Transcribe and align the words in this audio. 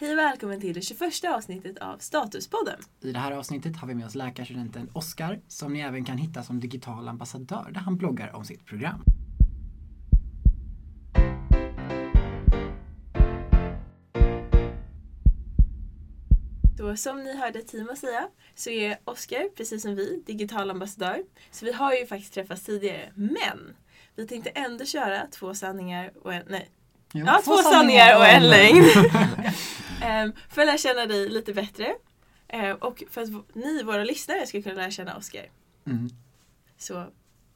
Hej 0.00 0.12
och 0.12 0.18
välkommen 0.18 0.60
till 0.60 0.74
det 0.74 0.82
21 0.82 1.24
avsnittet 1.28 1.78
av 1.78 1.98
Statuspodden. 1.98 2.80
I 3.00 3.12
det 3.12 3.18
här 3.18 3.32
avsnittet 3.32 3.76
har 3.76 3.88
vi 3.88 3.94
med 3.94 4.06
oss 4.06 4.14
läkarstudenten 4.14 4.90
Oskar 4.92 5.40
som 5.48 5.72
ni 5.72 5.80
även 5.80 6.04
kan 6.04 6.18
hitta 6.18 6.42
som 6.42 6.60
digital 6.60 7.08
ambassadör 7.08 7.70
där 7.74 7.80
han 7.80 7.96
bloggar 7.96 8.36
om 8.36 8.44
sitt 8.44 8.66
program. 8.66 9.04
Så 16.78 16.96
som 16.96 17.22
ni 17.22 17.36
hörde 17.36 17.62
Timo 17.62 17.96
säga 17.96 18.28
så 18.54 18.70
är 18.70 18.98
Oskar, 19.04 19.48
precis 19.56 19.82
som 19.82 19.94
vi, 19.94 20.22
digital 20.26 20.70
ambassadör. 20.70 21.22
Så 21.50 21.64
vi 21.64 21.72
har 21.72 21.94
ju 21.94 22.06
faktiskt 22.06 22.34
träffats 22.34 22.62
tidigare. 22.62 23.12
Men 23.14 23.76
vi 24.16 24.26
tänkte 24.26 24.50
ändå 24.50 24.84
köra 24.84 25.26
två 25.26 25.54
sanningar 25.54 26.12
och 26.22 26.34
en, 26.34 26.44
nej, 26.48 26.70
Jo, 27.12 27.26
ja, 27.26 27.40
två 27.44 27.56
sanningar 27.56 28.16
och 28.16 28.26
en 28.26 28.48
lögn. 28.48 28.84
Ehm, 30.02 30.32
för 30.48 30.60
att 30.60 30.66
lära 30.66 30.78
känna 30.78 31.06
dig 31.06 31.28
lite 31.28 31.52
bättre. 31.52 31.94
Ehm, 32.48 32.76
och 32.76 33.02
för 33.10 33.22
att 33.22 33.28
ni, 33.52 33.82
våra 33.82 34.04
lyssnare, 34.04 34.46
ska 34.46 34.62
kunna 34.62 34.74
lära 34.74 34.90
känna 34.90 35.16
Oskar. 35.16 35.46
Mm. 35.86 36.10
Så 36.78 37.04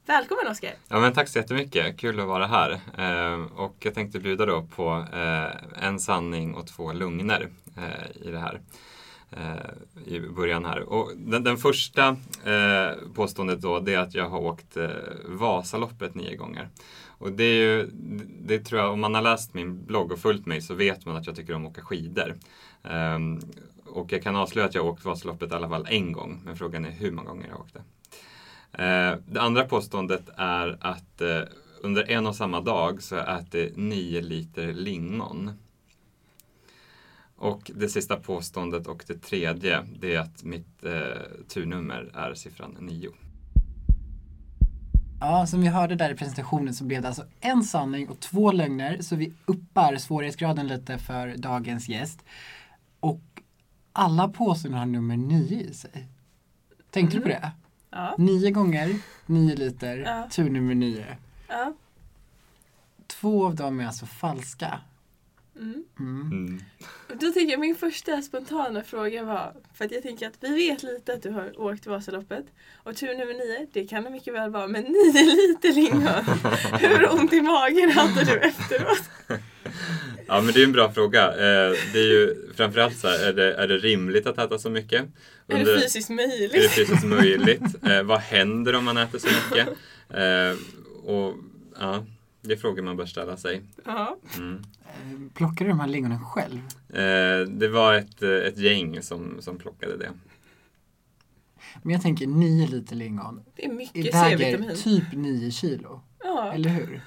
välkommen 0.06 0.46
Oskar! 0.50 0.74
Ja, 0.88 1.00
men 1.00 1.12
tack 1.12 1.28
så 1.28 1.38
jättemycket, 1.38 1.96
kul 1.96 2.20
att 2.20 2.26
vara 2.26 2.46
här. 2.46 2.70
Eh, 2.98 3.40
och 3.56 3.76
jag 3.78 3.94
tänkte 3.94 4.18
bjuda 4.18 4.46
då 4.46 4.62
på 4.62 5.06
eh, 5.12 5.84
en 5.86 6.00
sanning 6.00 6.54
och 6.54 6.66
två 6.66 6.92
lögner 6.92 7.48
eh, 7.76 8.26
i 8.26 8.30
det 8.30 8.38
här. 8.38 8.60
Eh, 9.30 10.14
I 10.14 10.20
början 10.20 10.64
här. 10.64 10.80
Och 10.80 11.12
den, 11.16 11.44
den 11.44 11.56
första 11.56 12.08
eh, 12.44 13.08
påståendet 13.14 13.60
då, 13.60 13.80
det 13.80 13.94
är 13.94 13.98
att 13.98 14.14
jag 14.14 14.28
har 14.28 14.38
åkt 14.38 14.76
eh, 14.76 14.88
Vasaloppet 15.24 16.14
nio 16.14 16.36
gånger. 16.36 16.68
Och 17.24 17.32
det 17.32 17.44
är 17.44 17.54
ju, 17.54 17.90
det 18.40 18.58
tror 18.58 18.80
jag, 18.80 18.92
om 18.92 19.00
man 19.00 19.14
har 19.14 19.22
läst 19.22 19.54
min 19.54 19.84
blogg 19.84 20.12
och 20.12 20.18
följt 20.18 20.46
mig 20.46 20.60
så 20.60 20.74
vet 20.74 21.06
man 21.06 21.16
att 21.16 21.26
jag 21.26 21.36
tycker 21.36 21.54
om 21.54 21.66
att 21.66 21.72
åka 21.72 21.82
skidor. 21.82 22.34
Um, 22.82 23.40
och 23.86 24.12
jag 24.12 24.22
kan 24.22 24.36
avslöja 24.36 24.68
att 24.68 24.74
jag 24.74 24.82
har 24.82 24.90
åkt 24.90 25.04
Vasaloppet 25.04 25.50
i 25.52 25.54
alla 25.54 25.68
fall 25.68 25.86
en 25.90 26.12
gång, 26.12 26.42
men 26.44 26.56
frågan 26.56 26.84
är 26.84 26.90
hur 26.90 27.10
många 27.10 27.28
gånger 27.28 27.48
jag 27.48 27.60
åkte. 27.60 27.78
Uh, 27.78 27.84
ehm, 28.84 29.18
det 29.26 29.40
andra 29.40 29.64
påståendet 29.64 30.28
är 30.36 30.78
att 30.80 31.22
uh, 31.22 31.40
under 31.80 32.10
en 32.10 32.26
och 32.26 32.36
samma 32.36 32.60
dag 32.60 33.02
så 33.02 33.16
äter 33.16 33.60
jag 33.60 33.76
9 33.76 34.20
liter 34.20 34.72
lingon. 34.72 35.50
Och 37.36 37.70
det 37.74 37.88
sista 37.88 38.16
påståendet 38.16 38.86
och 38.86 39.04
det 39.06 39.22
tredje, 39.22 39.86
det 39.98 40.14
är 40.14 40.20
att 40.20 40.44
mitt 40.44 40.84
eh, 40.84 40.92
turnummer 41.48 42.10
är 42.14 42.34
siffran 42.34 42.76
9. 42.80 43.10
Ja, 45.26 45.46
som 45.46 45.60
vi 45.60 45.68
hörde 45.68 45.94
där 45.94 46.10
i 46.10 46.14
presentationen 46.14 46.74
så 46.74 46.84
blev 46.84 47.02
det 47.02 47.08
alltså 47.08 47.24
en 47.40 47.64
sanning 47.64 48.08
och 48.08 48.20
två 48.20 48.52
lögner 48.52 49.02
så 49.02 49.16
vi 49.16 49.32
uppar 49.46 49.96
svårighetsgraden 49.96 50.66
lite 50.66 50.98
för 50.98 51.36
dagens 51.36 51.88
gäst. 51.88 52.24
Och 53.00 53.20
alla 53.92 54.28
påståenden 54.28 54.78
har 54.78 54.86
nummer 54.86 55.16
nio 55.16 55.60
i 55.60 55.74
sig. 55.74 56.08
Tänkte 56.90 57.16
du 57.16 57.22
på 57.22 57.28
det? 57.28 57.52
Ja. 57.90 58.14
Nio 58.18 58.50
gånger, 58.50 58.98
nio 59.26 59.56
liter, 59.56 59.96
Ja. 59.98 60.28
tur 60.30 60.50
nummer 60.50 60.74
nio. 60.74 61.16
ja. 61.48 61.72
Två 63.06 63.46
av 63.46 63.54
dem 63.54 63.80
är 63.80 63.86
alltså 63.86 64.06
falska. 64.06 64.78
Mm. 65.56 65.84
Mm. 66.00 66.60
Och 67.10 67.16
Då 67.16 67.30
tänker 67.32 67.50
jag 67.52 67.60
min 67.60 67.76
första 67.76 68.22
spontana 68.22 68.82
fråga 68.82 69.24
var, 69.24 69.52
för 69.74 69.84
att 69.84 69.92
jag 69.92 70.02
tänker 70.02 70.26
att 70.26 70.34
vi 70.40 70.54
vet 70.54 70.82
lite 70.82 71.12
att 71.12 71.22
du 71.22 71.30
har 71.30 71.60
åkt 71.60 71.86
Vasaloppet. 71.86 72.44
Och 72.82 72.96
tur 72.96 73.08
nummer 73.08 73.34
nio, 73.34 73.66
det 73.72 73.84
kan 73.86 74.04
det 74.04 74.10
mycket 74.10 74.34
väl 74.34 74.50
vara, 74.50 74.66
men 74.66 74.82
nio 74.84 75.22
liter 75.36 75.72
lingon. 75.72 76.24
Hur 76.80 77.12
ont 77.12 77.32
i 77.32 77.40
magen 77.40 77.90
hade 77.90 78.24
du 78.24 78.38
efteråt? 78.38 79.02
Ja, 80.26 80.40
men 80.40 80.54
det 80.54 80.60
är 80.60 80.64
en 80.64 80.72
bra 80.72 80.92
fråga. 80.92 81.22
Eh, 81.28 81.72
det 81.92 81.98
är 81.98 82.06
ju 82.12 82.34
framförallt 82.56 82.98
så 82.98 83.08
här, 83.08 83.18
är 83.28 83.32
det, 83.32 83.54
är 83.54 83.68
det 83.68 83.78
rimligt 83.78 84.26
att 84.26 84.38
äta 84.38 84.58
så 84.58 84.70
mycket? 84.70 85.02
Är 85.02 85.08
det 85.46 85.54
Under- 85.54 85.78
fysiskt 85.80 86.10
Är 86.10 86.16
det 86.16 86.26
möjligt? 86.28 86.70
fysiskt 86.70 87.04
möjligt? 87.04 87.62
Eh, 87.82 88.02
vad 88.02 88.20
händer 88.20 88.74
om 88.74 88.84
man 88.84 88.96
äter 88.96 89.18
så 89.18 89.26
mycket? 89.28 89.68
Eh, 90.10 90.56
och 91.10 91.34
ja, 91.80 92.04
det 92.44 92.52
är 92.52 92.56
frågor 92.56 92.82
man 92.82 92.96
bör 92.96 93.06
ställa 93.06 93.36
sig. 93.36 93.62
Ja. 93.84 94.16
Mm. 94.36 94.62
Eh, 94.84 95.32
Plockade 95.34 95.64
du 95.64 95.68
de 95.68 95.80
här 95.80 95.86
lingonen 95.86 96.24
själv? 96.24 96.58
Eh, 96.88 97.48
det 97.48 97.68
var 97.68 97.94
ett, 97.94 98.22
eh, 98.22 98.30
ett 98.30 98.58
gäng 98.58 99.02
som, 99.02 99.36
som 99.40 99.58
plockade 99.58 99.96
det. 99.96 100.10
Men 101.82 101.92
jag 101.92 102.02
tänker 102.02 102.26
nio 102.26 102.66
liter 102.66 102.96
lingon 102.96 103.44
Det 103.56 103.64
är 103.64 103.72
mycket 103.72 104.14
väger 104.14 104.38
C-vitamin. 104.38 104.76
typ 104.76 105.12
nio 105.12 105.50
kilo. 105.50 106.00
Ja. 106.24 106.52
Eller 106.52 106.70
hur? 106.70 107.00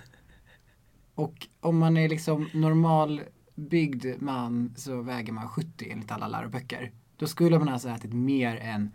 Och 1.15 1.47
om 1.59 1.77
man 1.77 1.97
är 1.97 2.09
liksom 2.09 2.49
normalbyggd 2.53 4.05
man 4.19 4.73
så 4.77 5.01
väger 5.01 5.33
man 5.33 5.49
70 5.49 5.89
enligt 5.91 6.11
alla 6.11 6.27
läroböcker. 6.27 6.91
Då 7.17 7.27
skulle 7.27 7.59
man 7.59 7.69
alltså 7.69 7.89
ätit 7.89 8.13
mer 8.13 8.55
än 8.55 8.91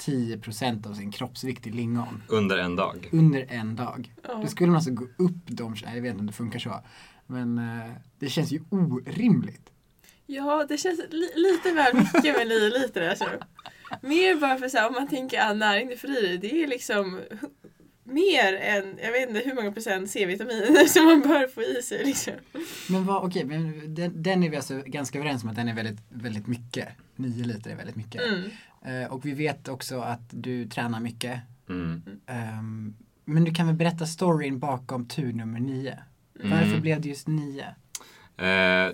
10% 0.00 0.88
av 0.90 0.94
sin 0.94 1.12
kroppsvikt 1.12 1.66
i 1.66 1.70
lingon 1.70 2.22
Under 2.28 2.58
en 2.58 2.76
dag. 2.76 3.08
under 3.12 3.46
en 3.48 3.76
dag. 3.76 4.14
Ja. 4.28 4.34
Då 4.34 4.46
skulle 4.46 4.66
man 4.66 4.76
alltså 4.76 4.90
gå 4.90 5.04
upp 5.04 5.42
de, 5.46 5.76
jag 5.94 6.02
vet 6.02 6.10
inte 6.10 6.20
om 6.20 6.26
det 6.26 6.32
funkar 6.32 6.58
så, 6.58 6.80
men 7.26 7.58
eh, 7.58 7.92
det 8.18 8.28
känns 8.28 8.52
ju 8.52 8.60
orimligt. 8.70 9.70
Ja, 10.26 10.66
det 10.68 10.78
känns 10.78 11.00
li- 11.10 11.32
lite 11.34 11.72
väl 11.72 11.94
mycket 11.96 12.36
med 12.36 12.48
nio 12.48 12.68
liter 12.78 13.08
alltså. 13.10 13.24
Mer 14.02 14.36
bara 14.36 14.58
för 14.58 14.68
så 14.68 14.76
här, 14.78 14.86
om 14.88 14.92
man 14.94 15.08
tänker 15.08 15.38
all 15.38 15.56
näring 15.56 15.88
du 15.88 15.96
får 15.96 16.10
i 16.10 16.20
dig, 16.26 16.38
det 16.38 16.62
är 16.62 16.66
liksom 16.66 17.20
mer 18.04 18.54
än, 18.54 18.98
jag 19.02 19.12
vet 19.12 19.28
inte 19.28 19.40
hur 19.48 19.54
många 19.54 19.72
procent 19.72 20.10
C-vitaminer 20.10 20.84
som 20.86 21.04
man 21.04 21.20
bör 21.20 21.48
få 21.48 21.62
i 21.62 21.82
sig. 21.82 22.04
Liksom. 22.04 22.32
Men 22.88 23.06
vad, 23.06 23.24
okej, 23.24 23.44
men 23.44 23.94
den, 23.94 24.22
den 24.22 24.42
är 24.44 24.50
vi 24.50 24.56
alltså 24.56 24.82
ganska 24.86 25.18
överens 25.18 25.42
om 25.44 25.48
att 25.50 25.56
den 25.56 25.68
är 25.68 25.74
väldigt, 25.74 25.98
väldigt 26.08 26.46
mycket. 26.46 26.88
9 27.16 27.44
liter 27.44 27.70
är 27.70 27.76
väldigt 27.76 27.96
mycket. 27.96 28.22
Mm. 28.26 28.50
Eh, 28.84 29.12
och 29.12 29.26
vi 29.26 29.32
vet 29.32 29.68
också 29.68 30.00
att 30.00 30.28
du 30.30 30.66
tränar 30.66 31.00
mycket. 31.00 31.40
Mm. 31.68 32.02
Ehm, 32.26 32.94
men 33.24 33.44
du 33.44 33.54
kan 33.54 33.66
väl 33.66 33.76
berätta 33.76 34.06
storyn 34.06 34.58
bakom 34.58 35.06
tur 35.08 35.32
nummer 35.32 35.60
nio? 35.60 35.98
Varför 36.34 36.66
Mm. 36.68 36.80
blev 36.80 37.00
det 37.00 37.08
just 37.08 37.28
nio? 37.28 37.66
Eh, 38.36 38.46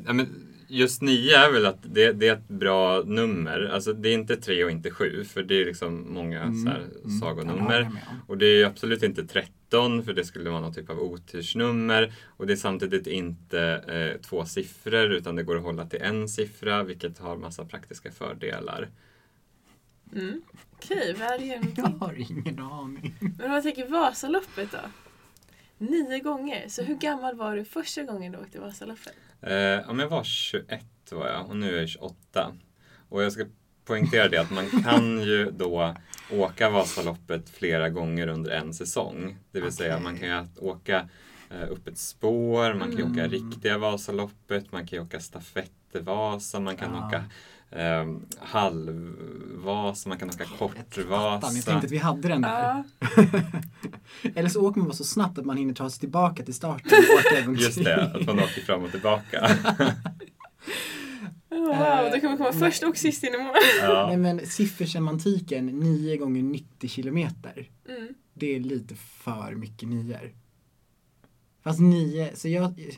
ja, 0.07 0.13
men 0.13 0.27
just 0.69 1.03
nio 1.03 1.37
är 1.37 1.53
väl 1.53 1.67
att 1.67 1.79
det, 1.83 2.13
det 2.13 2.29
är 2.29 2.33
ett 2.33 2.49
bra 2.49 3.03
nummer. 3.07 3.71
Alltså 3.73 3.93
det 3.93 4.09
är 4.09 4.15
inte 4.15 4.37
tre 4.37 4.65
och 4.65 4.71
inte 4.71 4.91
sju 4.91 5.25
för 5.25 5.43
det 5.43 5.61
är 5.61 5.65
liksom 5.67 6.15
många 6.15 6.53
så 6.65 6.69
här, 6.71 6.83
Mm, 7.05 7.19
sagonummer. 7.21 7.83
om. 7.83 7.99
Och 8.27 8.39
det 8.39 8.47
är 8.47 8.67
absolut 8.67 9.03
inte 9.03 9.27
13 9.27 10.03
för 10.05 10.13
det 10.13 10.25
skulle 10.25 10.51
vara 10.51 10.61
någon 10.61 10.75
typ 10.75 10.91
av 10.91 10.99
otursnummer. 11.01 12.13
Och 12.25 12.47
det 12.47 12.53
är 12.53 12.57
samtidigt 12.57 13.07
inte 13.07 13.61
eh, 13.89 14.21
två 14.21 14.45
siffror 14.45 15.13
utan 15.13 15.37
det 15.37 15.43
går 15.43 15.57
att 15.57 15.63
hålla 15.63 15.87
till 15.87 16.03
en 16.03 16.29
siffra 16.29 16.83
vilket 16.83 17.19
har 17.19 17.37
massa 17.37 17.65
praktiska 17.65 18.11
fördelar. 18.13 18.89
Mm. 20.15 20.43
Okej, 20.73 21.15
vad 21.19 21.29
är 21.29 21.39
det 21.39 21.45
Jag 21.47 21.61
någonting? 21.79 21.99
har 22.01 22.15
ingen 22.31 22.59
aning. 22.59 23.15
Men 23.21 23.45
om 23.47 23.51
man 23.51 23.63
tänker 23.63 23.87
Vasaloppet 23.89 24.73
då? 24.73 24.79
Nio 25.79 26.19
gånger, 26.21 26.69
så 26.69 26.83
hur 26.83 26.95
gammal 26.95 27.35
var 27.37 27.57
du 27.57 27.65
första 27.65 28.03
gången 28.03 28.33
du 28.33 28.39
åkte 28.39 28.61
Vasaloppet? 28.61 29.15
Eh, 29.43 29.53
ja, 29.55 29.87
men 29.87 29.99
jag 29.99 30.09
var 30.09 30.25
21 30.25 30.85
var 31.11 31.29
jag 31.29 31.49
och 31.49 31.57
nu 31.57 31.77
är 31.77 31.81
jag 31.81 31.89
28. 31.89 32.55
Och 33.09 33.23
jag 33.23 33.33
ska 33.33 33.45
poängtera 33.85 34.29
det 34.29 34.39
att 34.39 34.51
man 34.51 34.83
kan 34.83 35.21
ju 35.27 35.51
då 35.51 35.95
åka 36.31 36.71
Vasaloppet 36.71 37.51
flera 37.51 37.89
gånger 37.91 38.27
under 38.29 38.51
en 38.51 38.75
säsong. 38.75 39.37
Det 39.53 39.61
vill 39.61 39.73
säga 39.73 39.95
Okej. 39.95 40.03
man 40.05 40.19
kan 40.19 40.29
ju 40.29 40.47
åka 40.69 41.09
eh, 41.51 41.71
upp 41.71 41.89
ett 41.89 41.99
spår, 41.99 42.75
man 42.75 42.89
kan 42.89 42.97
ju 42.99 43.03
åka 43.05 43.25
Mm. 43.25 43.31
riktiga 43.31 43.79
Vasaloppet, 43.79 44.73
man 44.73 44.87
kan 44.87 44.99
ju 44.99 45.05
åka 45.05 45.21
stafettvasa, 45.21 46.61
man 46.61 46.77
kan 46.77 46.95
Ja. 46.95 47.07
åka 47.09 47.25
eh, 47.75 48.07
halvvasa, 48.39 50.09
man 50.09 50.19
kan 50.19 50.29
åka 50.29 50.45
Attan, 50.45 50.59
jag 50.61 50.71
kortvasa. 50.71 51.51
tänkte 51.51 51.75
att 51.75 51.93
vi 51.93 51.99
hade 51.99 52.29
den 52.29 52.43
där. 52.43 52.85
Eller 54.35 54.49
så 54.49 54.67
åker 54.67 54.79
man 54.79 54.89
bara 54.89 54.95
så 54.97 55.05
snabbt 55.05 55.39
att 55.39 55.45
man 55.45 55.57
hinner 55.57 55.75
ta 55.75 55.91
sig 55.91 56.01
tillbaka 56.01 56.43
till 56.43 56.55
starten 56.55 57.57
Just 57.59 57.85
det, 57.85 58.05
att 58.05 58.27
man 58.27 58.39
åker 58.39 58.61
fram 58.61 58.85
och 58.85 58.91
tillbaka. 58.91 59.51
wow, 61.49 62.11
då 62.13 62.21
kan 62.21 62.31
man 62.31 62.37
komma 62.37 62.53
först 62.53 62.83
och 62.83 62.97
sist 62.97 63.25
in 63.25 63.35
i 63.35 63.39
mål. 63.39 63.55
ja. 63.81 64.07
Nej 64.09 64.17
men 64.17 64.47
siffersemantiken 64.47 65.67
9 65.67 66.17
gånger 66.17 66.43
90 66.43 66.89
kilometer. 66.89 67.69
Mm. 67.89 68.15
Det 68.35 68.57
är 68.57 68.61
lite 68.61 68.95
för 68.95 69.55
mycket 69.55 69.89
nior. 69.89 70.33
Fast 71.65 71.81
nio, 71.81 72.37
så 72.37 72.49
jag... 72.49 72.97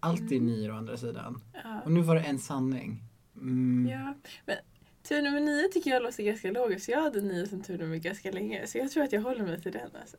Allt 0.00 0.32
är 0.32 0.40
nior 0.40 0.70
å 0.70 0.76
andra 0.76 0.96
sidan. 0.96 1.40
Ja. 1.64 1.80
Och 1.84 1.92
nu 1.92 2.00
var 2.00 2.14
det 2.14 2.20
en 2.20 2.38
sanning. 2.38 3.03
Mm. 3.36 3.88
Ja, 3.92 4.14
men 4.46 4.56
tur 5.02 5.22
nummer 5.22 5.40
nio 5.40 5.68
tycker 5.68 5.90
jag 5.90 6.02
låter 6.02 6.22
ganska 6.22 6.50
logiskt. 6.50 6.88
Jag 6.88 7.02
hade 7.02 7.20
nio 7.20 7.46
som 7.46 7.62
turnummer 7.62 7.96
ganska 7.96 8.30
länge. 8.30 8.66
Så 8.66 8.78
jag 8.78 8.90
tror 8.90 9.04
att 9.04 9.12
jag 9.12 9.20
håller 9.20 9.42
mig 9.42 9.60
till 9.60 9.72
den. 9.72 9.90
Alltså. 10.00 10.16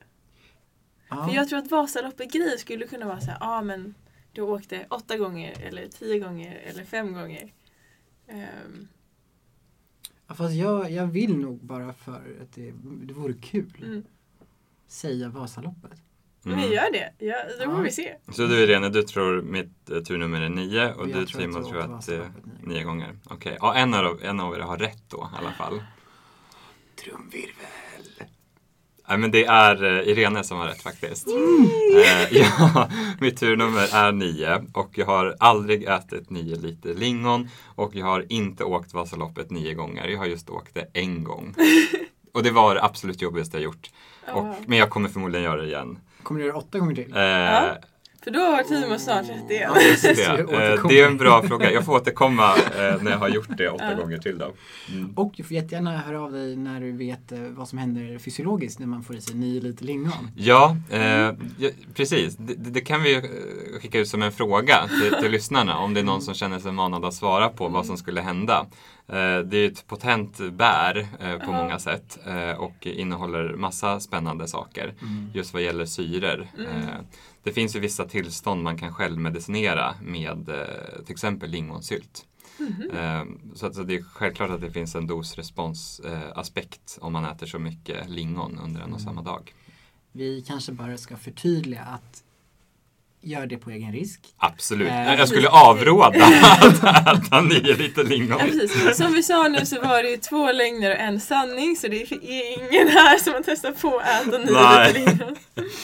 Ja. 1.10 1.28
För 1.28 1.36
jag 1.36 1.50
tror 1.50 1.60
att 1.60 1.72
Vasaloppet-grej 1.72 2.58
skulle 2.58 2.88
kunna 2.88 3.06
vara 3.06 3.22
så 3.22 3.32
här, 3.32 3.38
ja 3.40 3.58
ah, 3.58 3.62
men 3.62 3.96
du 4.32 4.42
åkte 4.42 4.86
åtta 4.90 5.18
gånger 5.18 5.62
eller 5.68 5.88
tio 5.88 6.20
gånger 6.20 6.62
eller 6.66 6.84
fem 6.84 7.14
gånger. 7.14 7.54
Ehm, 8.28 8.88
Ja, 10.28 10.36
Fast 10.36 10.56
jag, 10.56 10.92
jag 10.92 11.08
vill 11.08 11.38
nog 11.38 11.60
bara 11.60 11.94
för 11.94 12.38
att 12.42 12.54
det, 12.54 12.74
det 12.82 13.14
vore 13.14 13.34
kul 13.34 13.84
mm. 13.84 14.04
säga 14.88 15.30
Vasaloppet. 15.30 16.02
Mm. 16.46 16.58
Men 16.60 16.72
gör 16.72 16.92
det. 16.92 17.26
Ja, 17.26 17.36
då 17.60 17.66
får 17.66 17.74
Ja. 17.74 17.82
vi 17.82 17.92
se. 17.92 18.16
Så 18.32 18.42
du 18.48 18.56
Irene, 18.64 18.90
du 18.90 19.04
tror 19.04 19.42
mitt 19.42 19.90
eh, 19.90 20.00
turnummer 20.00 20.42
är 20.42 20.50
nio 20.50 20.94
och 20.94 21.10
jag 21.10 21.16
du 21.20 21.26
tror 21.26 21.60
att 21.60 21.68
tror 21.68 21.78
att 21.82 22.06
det 22.06 22.14
är 22.16 22.20
Vasaloppet 22.20 22.34
nio 22.64 22.84
gånger. 22.84 23.16
Okej, 23.30 23.58
ja, 23.62 23.76
en, 23.76 23.94
av, 23.94 24.20
en 24.24 24.40
av 24.40 24.56
er 24.56 24.60
har 24.60 24.78
rätt 24.78 25.04
då 25.10 25.30
i 25.34 25.38
alla 25.42 25.52
fall. 25.52 25.82
Trumvirvel. 27.04 27.52
Nej 29.10 29.18
men 29.18 29.32
det 29.32 29.46
är 29.46 29.84
eh, 29.84 30.08
Irene 30.10 30.44
som 30.44 30.58
har 30.58 30.68
rätt 30.68 30.82
faktiskt. 30.82 31.28
Eh, 31.28 32.28
ja, 32.38 32.90
mitt 33.20 33.38
turnummer 33.40 33.88
är 33.96 34.12
nio 34.12 34.66
och 34.74 34.98
jag 34.98 35.06
har 35.06 35.36
aldrig 35.40 35.84
ätit 35.84 36.30
nio 36.30 36.56
liter 36.56 36.94
lingon 36.94 37.50
och 37.66 37.96
jag 37.96 38.06
har 38.06 38.26
inte 38.30 38.64
åkt 38.64 38.94
Vasaloppet 38.94 39.52
nio 39.52 39.74
gånger. 39.74 40.08
Jag 40.08 40.18
har 40.20 40.26
just 40.26 40.50
åkt 40.50 40.74
det 40.74 40.88
en 40.94 41.24
gång. 41.24 41.56
Och 42.34 42.44
det 42.44 42.52
var 42.52 42.76
det 42.76 42.84
absolut 42.84 43.22
jobbigaste 43.22 43.58
jag 43.58 43.64
gjort. 43.64 43.90
Och, 44.34 44.56
men 44.68 44.78
jag 44.78 44.90
kommer 44.90 45.10
förmodligen 45.10 45.44
göra 45.44 45.62
det 45.62 45.68
igen. 45.68 46.00
Kommer 46.26 46.40
du 46.40 46.46
göra 46.48 46.58
åtta 46.58 46.80
gånger 46.80 46.96
till? 46.96 47.12
Eh, 47.16 47.74
För 48.26 48.32
då 48.32 48.40
har 48.40 48.64
Timo 48.64 49.00
snart 49.00 49.30
rätt 49.30 49.52
igen. 49.52 49.72
Ja, 49.76 49.82
just 49.82 50.04
det. 50.04 50.26
Eh, 50.76 50.88
det 50.88 51.02
är 51.02 51.08
en 51.08 51.18
bra 51.18 51.44
fråga. 51.44 51.72
Jag 51.72 51.86
får 51.86 51.94
återkomma 51.94 52.56
eh, 52.56 53.02
när 53.04 53.12
jag 53.12 53.18
har 53.18 53.30
gjort 53.30 53.58
det 53.58 53.70
åtta 53.70 53.92
Ja. 53.92 53.98
gånger 53.98 54.18
till 54.18 54.38
då. 54.38 54.54
Mm. 54.92 55.14
Och 55.16 55.34
du 55.38 55.44
får 55.44 55.54
jättegärna 55.54 55.98
höra 55.98 56.22
av 56.22 56.32
dig 56.32 56.56
när 56.56 56.82
du 56.82 56.92
vet 56.92 57.32
eh, 57.32 57.40
vad 57.40 57.68
som 57.68 57.78
händer 57.78 58.20
fysiologiskt 58.20 58.80
när 58.80 58.88
man 58.88 59.04
får 59.04 59.16
i 59.16 59.22
sig 59.22 59.36
nio 59.36 59.62
liter 59.62 59.86
lingon. 59.86 60.32
Ja, 60.36 60.78
eh, 60.92 61.02
ja, 61.58 61.70
precis. 61.94 62.36
Det, 62.36 62.54
det 62.54 62.82
kan 62.82 63.04
vi 63.04 63.22
skicka 63.82 64.00
ut 64.00 64.08
som 64.08 64.22
en 64.22 64.32
fråga 64.32 64.88
till, 65.02 65.14
till 65.22 65.32
lyssnarna 65.32 65.78
om 65.78 65.94
det 65.94 66.00
är 66.00 66.04
någon 66.04 66.22
som 66.22 66.34
känner 66.34 66.60
sig 66.60 66.72
manad 66.72 67.06
att 67.06 67.14
svara 67.14 67.50
på 67.50 67.68
vad 67.68 67.86
som 67.86 67.98
skulle 67.98 68.22
hända. 68.22 68.66
Det 69.46 69.58
är 69.58 69.68
ett 69.68 69.88
potent 69.88 70.40
bär 70.54 71.08
på 71.46 71.52
många 71.52 71.80
sätt 71.80 72.18
och 72.58 72.88
innehåller 72.88 73.54
massa 73.54 74.00
spännande 74.00 74.48
saker 74.48 74.94
just 75.34 75.54
vad 75.54 75.62
gäller 75.62 75.86
syror. 75.86 76.48
Eh, 76.60 77.02
det 77.46 77.52
finns 77.52 77.76
ju 77.76 77.80
vissa 77.80 78.06
tillstånd 78.06 78.64
man 78.64 78.78
kan 78.78 78.94
självmedicinera 78.94 79.96
med 80.02 80.50
eh, 80.50 81.04
till 81.06 81.14
exempel 81.14 81.50
lingonsylt. 81.50 82.26
Eh, 82.94 83.24
Så, 83.56 83.66
att, 83.66 83.76
så 83.76 83.84
det 83.84 83.96
är 83.96 84.04
självklart 84.04 84.50
att 84.50 84.62
det 84.62 84.72
finns 84.72 84.96
en 84.96 85.08
dos-respons-aspekt 85.08 86.98
om 87.02 87.14
man 87.14 87.26
äter 87.26 87.46
så 87.48 87.60
mycket 87.60 88.10
lingon 88.10 88.60
under 88.64 88.82
en 88.82 88.94
och 88.94 89.02
samma 89.02 89.22
dag. 89.22 89.54
Vi 90.12 90.44
kanske 90.48 90.72
bara 90.72 90.98
ska 90.98 91.18
förtydliga 91.18 91.82
att 91.82 92.24
gör 93.22 93.48
det 93.48 93.58
på 93.58 93.72
egen 93.72 93.92
risk. 93.92 94.22
Absolut. 94.38 94.88
Eh, 94.88 95.14
jag 95.16 95.28
skulle 95.30 95.50
avråda 95.50 96.26
att 96.62 96.84
äta 97.28 97.42
nio 97.42 97.76
liter 97.78 98.04
lingon. 98.04 98.40
Ja. 98.86 98.94
Som 98.94 99.14
vi 99.14 99.24
sa 99.24 99.48
nu 99.48 99.66
så 99.66 99.82
var 99.82 100.04
det 100.04 100.10
ju 100.10 100.18
två 100.18 100.52
lögner 100.52 100.92
och 100.92 100.98
en 101.00 101.20
sanning 101.20 101.76
så 101.76 101.88
det 101.88 102.02
är 102.02 102.14
ingen 102.54 102.88
här 102.88 103.18
som 103.18 103.34
har 103.34 103.42
testat 103.42 103.82
på 103.82 103.98
att 104.00 104.28
äta 104.28 104.38
nio 104.38 104.46
liter 104.46 104.94
lingon. 104.94 105.36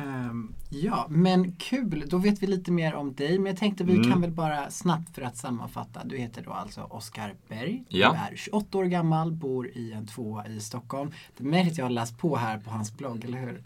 Ehm, 0.00 0.54
ja, 0.70 1.06
men 1.10 1.52
kul. 1.52 2.04
Då 2.06 2.18
vet 2.18 2.42
vi 2.42 2.46
lite 2.46 2.72
mer 2.72 2.94
om 2.94 3.14
dig. 3.14 3.38
Men 3.38 3.46
jag 3.50 3.56
tänkte 3.56 3.84
vi 3.84 3.94
Mm. 3.94 4.10
kan 4.10 4.20
väl 4.20 4.30
bara 4.30 4.70
snabbt 4.70 5.14
för 5.14 5.22
att 5.22 5.36
sammanfatta. 5.36 6.04
Du 6.04 6.16
heter 6.16 6.42
då 6.42 6.50
alltså 6.52 6.82
Oskar 6.82 7.34
Berg. 7.48 7.84
Ja. 7.88 8.10
Du 8.28 8.34
är 8.34 8.36
28 8.36 8.78
år 8.78 8.84
gammal, 8.84 9.32
bor 9.32 9.68
i 9.68 9.92
en 9.92 10.06
tvåa 10.06 10.46
i 10.46 10.60
Stockholm. 10.60 11.10
Det 11.36 11.44
är 11.44 11.48
märkligt 11.48 11.72
att 11.72 11.78
jag 11.78 11.84
har 11.84 11.90
läst 11.90 12.18
på 12.18 12.36
här 12.36 12.58
på 12.58 12.70
hans 12.70 12.96
blogg, 12.96 13.24
eller 13.24 13.38
hur? 13.38 13.62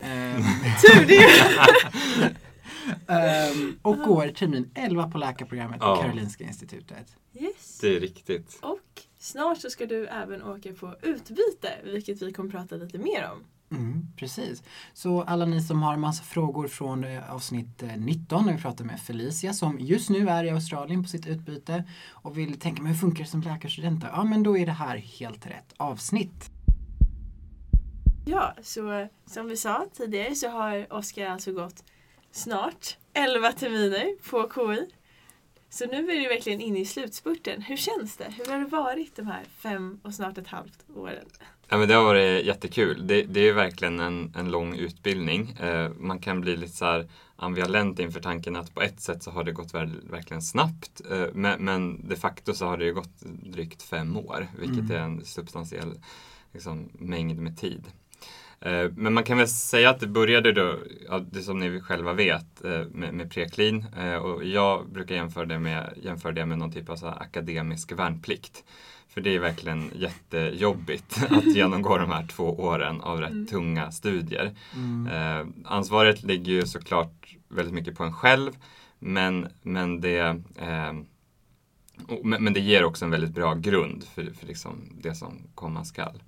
Ehm, 0.00 0.42
Tur 0.82 1.06
det! 1.06 1.24
ehm, 3.12 3.78
och 3.82 3.96
går 3.98 4.28
termin 4.28 4.70
11 4.74 5.10
på 5.10 5.18
läkarprogrammet 5.18 5.80
på 5.80 5.86
Ja. 5.86 6.02
Karolinska 6.02 6.44
institutet. 6.44 7.16
Yes. 7.34 7.78
Det 7.80 7.96
är 7.96 8.00
riktigt. 8.00 8.58
Och 8.62 8.80
snart 9.18 9.58
så 9.58 9.70
ska 9.70 9.86
du 9.86 10.06
även 10.06 10.42
åka 10.42 10.72
på 10.72 10.94
utbyte, 11.02 11.72
vilket 11.84 12.22
vi 12.22 12.32
kommer 12.32 12.50
prata 12.50 12.76
lite 12.76 12.98
mer 12.98 13.28
om. 13.32 13.44
Mm, 13.70 14.06
precis. 14.16 14.62
Så 14.92 15.22
alla 15.22 15.44
ni 15.44 15.62
som 15.62 15.82
har 15.82 15.96
massa 15.96 16.24
frågor 16.24 16.68
från 16.68 17.04
eh, 17.04 17.34
avsnitt 17.34 17.82
eh, 17.82 17.96
19 17.96 18.46
när 18.46 18.52
vi 18.52 18.62
pratar 18.62 18.84
med 18.84 19.00
Felicia 19.00 19.52
som 19.52 19.80
just 19.80 20.10
nu 20.10 20.28
är 20.28 20.44
i 20.44 20.50
Australien 20.50 21.02
på 21.02 21.08
sitt 21.08 21.26
utbyte 21.26 21.84
och 22.10 22.38
vill 22.38 22.60
tänka 22.60 22.82
men 22.82 22.92
hur 22.92 22.98
funkar 22.98 23.24
det 23.24 23.30
som 23.30 23.40
läkarstudent? 23.40 24.04
Ja 24.12 24.24
men 24.24 24.42
då 24.42 24.58
är 24.58 24.66
det 24.66 24.72
här 24.72 24.96
helt 24.96 25.46
rätt 25.46 25.74
avsnitt. 25.76 26.50
Ja, 28.26 28.54
så 28.62 29.08
som 29.26 29.48
vi 29.48 29.56
sa 29.56 29.86
tidigare 29.92 30.34
så 30.34 30.48
har 30.48 30.92
Oskar 30.92 31.26
alltså 31.26 31.52
gått 31.52 31.84
snart 32.30 32.96
11 33.12 33.52
terminer 33.52 34.30
på 34.30 34.50
KI. 34.54 34.86
Så 35.70 35.86
nu 35.86 36.10
är 36.10 36.22
det 36.22 36.28
verkligen 36.28 36.60
inne 36.60 36.78
i 36.78 36.84
slutspurten. 36.84 37.62
Hur 37.62 37.76
känns 37.76 38.16
det? 38.16 38.34
Hur 38.36 38.52
har 38.52 38.58
det 38.58 38.66
varit 38.66 39.16
de 39.16 39.26
här 39.26 39.44
fem 39.44 40.00
och 40.02 40.14
snart 40.14 40.38
ett 40.38 40.48
halvt 40.48 40.84
åren? 40.94 41.26
Ja, 41.68 41.78
men 41.78 41.88
det 41.88 41.94
har 41.94 42.04
varit 42.04 42.44
jättekul. 42.46 43.06
Det, 43.06 43.22
det 43.22 43.48
är 43.48 43.52
verkligen 43.52 44.00
en, 44.00 44.32
en 44.36 44.50
lång 44.50 44.74
utbildning. 44.76 45.50
Eh, 45.60 45.90
man 45.98 46.18
kan 46.18 46.40
bli 46.40 46.56
lite 46.56 46.72
så 46.76 46.84
här 46.84 47.08
ambivalent 47.36 47.98
inför 47.98 48.20
tanken 48.20 48.56
att 48.56 48.74
på 48.74 48.82
ett 48.82 49.00
sätt 49.00 49.22
så 49.22 49.30
har 49.30 49.44
det 49.44 49.52
gått 49.52 49.74
ver- 49.74 50.10
verkligen 50.10 50.42
snabbt. 50.42 51.00
Eh, 51.10 51.26
men, 51.32 51.64
men 51.64 52.08
de 52.08 52.16
facto 52.16 52.54
så 52.54 52.66
har 52.66 52.76
det 52.76 52.84
ju 52.84 52.94
gått 52.94 53.20
drygt 53.52 53.82
fem 53.82 54.16
år, 54.16 54.46
vilket 54.58 54.78
Mm. 54.78 54.90
är 54.90 54.98
en 55.00 55.24
substantiell 55.24 56.00
liksom, 56.52 56.88
mängd 56.92 57.38
med 57.40 57.58
tid. 57.58 57.84
Eh, 58.60 58.90
Men 58.96 59.14
man 59.14 59.24
kan 59.24 59.38
väl 59.38 59.48
säga 59.48 59.90
att 59.90 60.00
det 60.00 60.06
började 60.06 60.52
då, 60.52 60.78
ja, 61.08 61.18
det 61.18 61.42
som 61.42 61.58
ni 61.58 61.80
själva 61.80 62.12
vet, 62.12 62.64
eh, 62.64 62.84
med, 62.90 63.14
med 63.14 63.30
preklin. 63.30 63.86
Eh, 63.96 64.14
Och 64.14 64.44
jag 64.44 64.88
brukar 64.90 65.14
jämföra 65.14 65.44
det 65.44 65.58
med, 65.58 65.92
jämföra 66.02 66.32
det 66.32 66.46
med 66.46 66.58
någon 66.58 66.72
typ 66.72 66.88
av 66.90 66.96
så 66.96 67.06
här 67.06 67.22
akademisk 67.22 67.92
värnplikt. 67.92 68.64
För 69.08 69.20
det 69.20 69.34
är 69.34 69.38
verkligen 69.38 69.90
jättejobbigt 69.94 71.22
att 71.30 71.44
genomgå 71.44 71.98
de 71.98 72.10
här 72.10 72.26
två 72.26 72.44
åren 72.60 73.00
av 73.00 73.20
rätt 73.20 73.30
Mm. 73.30 73.46
tunga 73.46 73.90
studier. 73.92 74.54
Mm. 74.76 75.06
Eh, 75.06 75.46
ansvaret 75.64 76.22
ligger 76.22 76.52
ju 76.52 76.66
såklart 76.66 77.36
väldigt 77.48 77.74
mycket 77.74 77.94
på 77.96 78.04
en 78.04 78.12
själv. 78.12 78.52
Men, 78.98 79.48
men, 79.62 80.00
det, 80.00 80.18
eh, 80.56 80.92
men 82.22 82.52
det 82.52 82.60
ger 82.60 82.84
också 82.84 83.04
en 83.04 83.10
väldigt 83.10 83.34
bra 83.34 83.54
grund 83.54 84.04
för, 84.04 84.24
för 84.24 84.46
liksom 84.46 84.88
det 85.02 85.14
som 85.14 85.42
komma 85.54 85.84
skall. 85.84 86.22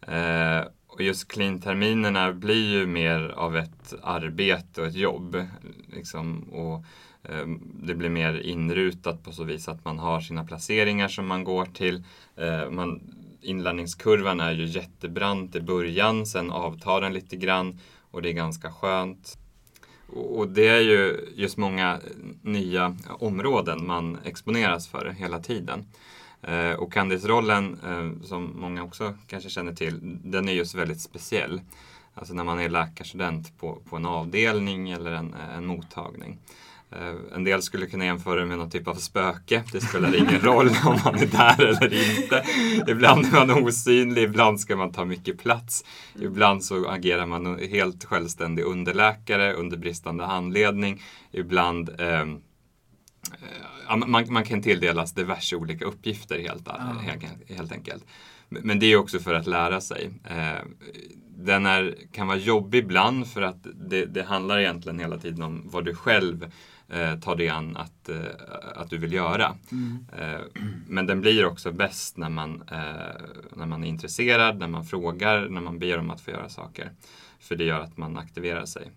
Eh, 0.00 0.62
och 1.00 1.04
just 1.04 1.28
clean-terminerna 1.28 2.32
blir 2.32 2.78
ju 2.78 2.86
mer 2.86 3.28
av 3.28 3.56
ett 3.56 3.94
arbete 4.02 4.80
och 4.80 4.86
ett 4.86 4.96
jobb. 4.96 5.46
Liksom, 5.92 6.42
och, 6.42 6.84
eh, 7.32 7.46
det 7.82 7.94
blir 7.94 8.08
mer 8.08 8.40
inrutat 8.40 9.24
på 9.24 9.32
så 9.32 9.44
vis 9.44 9.68
att 9.68 9.84
man 9.84 9.98
har 9.98 10.20
sina 10.20 10.44
placeringar 10.44 11.08
som 11.08 11.26
man 11.26 11.44
går 11.44 11.64
till. 11.64 12.04
Eh, 12.36 12.70
man, 12.70 13.00
inlärningskurvan 13.40 14.40
är 14.40 14.52
ju 14.52 14.64
jättebrant 14.64 15.56
i 15.56 15.60
början, 15.60 16.26
sen 16.26 16.50
avtar 16.50 17.00
den 17.00 17.12
lite 17.12 17.36
grann 17.36 17.78
och 18.10 18.22
det 18.22 18.28
är 18.28 18.32
ganska 18.32 18.72
skönt. 18.72 19.38
Och 20.06 20.38
och 20.38 20.48
det 20.48 20.68
är 20.68 20.80
ju 20.80 21.28
just 21.34 21.56
många 21.56 22.00
nya 22.42 22.96
områden 23.18 23.86
man 23.86 24.18
exponeras 24.24 24.88
för 24.88 25.08
hela 25.18 25.38
tiden. 25.38 25.84
Eh, 26.42 26.72
Och 26.72 26.92
Candice-rollen, 26.92 27.78
eh, 27.84 28.26
som 28.26 28.52
många 28.60 28.82
också 28.84 29.14
kanske 29.26 29.50
känner 29.50 29.72
till, 29.72 29.98
den 30.24 30.48
är 30.48 30.52
just 30.52 30.74
väldigt 30.74 31.00
speciell. 31.00 31.60
Alltså 32.14 32.34
när 32.34 32.44
man 32.44 32.60
är 32.60 32.68
läkarstudent 32.68 33.58
på, 33.58 33.82
på 33.90 33.96
en 33.96 34.06
avdelning 34.06 34.90
eller 34.90 35.10
en, 35.12 35.34
en 35.56 35.66
mottagning. 35.66 36.38
Eh, 36.90 37.14
En 37.34 37.44
del 37.44 37.62
skulle 37.62 37.86
kunna 37.86 38.04
jämföra 38.04 38.40
det 38.40 38.46
med 38.46 38.58
någon 38.58 38.70
typ 38.70 38.88
av 38.88 38.94
spöke. 38.94 39.62
Det 39.72 39.80
spelar 39.80 40.16
ingen 40.16 40.40
roll 40.50 40.68
om 40.84 40.98
man 41.04 41.14
är 41.14 41.26
där 41.26 41.64
eller 41.64 42.20
inte. 42.20 42.44
Ibland 42.90 43.26
är 43.26 43.46
man 43.46 43.50
osynlig, 43.64 44.22
ibland 44.22 44.60
ska 44.60 44.76
man 44.76 44.92
ta 44.92 45.04
mycket 45.04 45.38
plats. 45.38 45.84
Ibland 46.20 46.64
så 46.64 46.88
agerar 46.88 47.26
man 47.26 47.58
helt 47.58 48.04
självständig 48.04 48.62
underläkare 48.64 49.52
under 49.52 49.76
bristande 49.76 50.24
handledning. 50.24 51.02
Ibland 51.32 51.88
eh, 52.00 52.26
ja, 53.90 53.96
man, 53.96 54.26
man 54.32 54.44
kan 54.44 54.62
tilldelas 54.62 55.12
diverse 55.12 55.56
olika 55.56 55.84
uppgifter 55.84 56.38
helt, 56.38 56.62
Ja. 56.66 56.74
helt, 57.02 57.50
helt 57.50 57.72
enkelt. 57.72 58.04
Men 58.48 58.78
det 58.78 58.86
är 58.86 58.96
också 58.96 59.18
för 59.18 59.34
att 59.34 59.46
lära 59.46 59.80
sig. 59.80 60.10
Eh, 60.24 60.62
Den 61.36 61.66
är, 61.66 61.96
kan 62.12 62.26
vara 62.26 62.38
jobbig 62.38 62.78
ibland 62.78 63.26
för 63.26 63.42
att 63.42 63.66
det, 63.90 64.04
det 64.04 64.22
handlar 64.22 64.58
egentligen 64.58 64.98
hela 64.98 65.18
tiden 65.18 65.42
om 65.42 65.62
vad 65.64 65.84
du 65.84 65.94
själv 65.94 66.52
eh, 66.88 67.18
tar 67.20 67.36
dig 67.36 67.48
an 67.48 67.76
att, 67.76 68.10
att 68.74 68.90
du 68.90 68.98
vill 68.98 69.12
göra. 69.12 69.56
Mm. 69.72 69.98
Men 70.88 71.06
den 71.06 71.20
blir 71.20 71.44
också 71.46 71.72
bäst 71.72 72.16
när 72.16 72.28
man, 72.28 72.64
när 73.56 73.66
man 73.66 73.84
är 73.84 73.88
intresserad, 73.88 74.58
när 74.58 74.68
man 74.68 74.84
frågar, 74.84 75.48
när 75.48 75.60
man 75.60 75.78
ber 75.78 75.98
om 75.98 76.10
att 76.10 76.20
få 76.20 76.30
göra 76.30 76.48
saker. 76.48 76.90
För 77.40 77.56
det 77.56 77.64
gör 77.64 77.80
att 77.80 77.96
man 77.96 78.18
aktiverar 78.18 78.66
sig. 78.66 78.90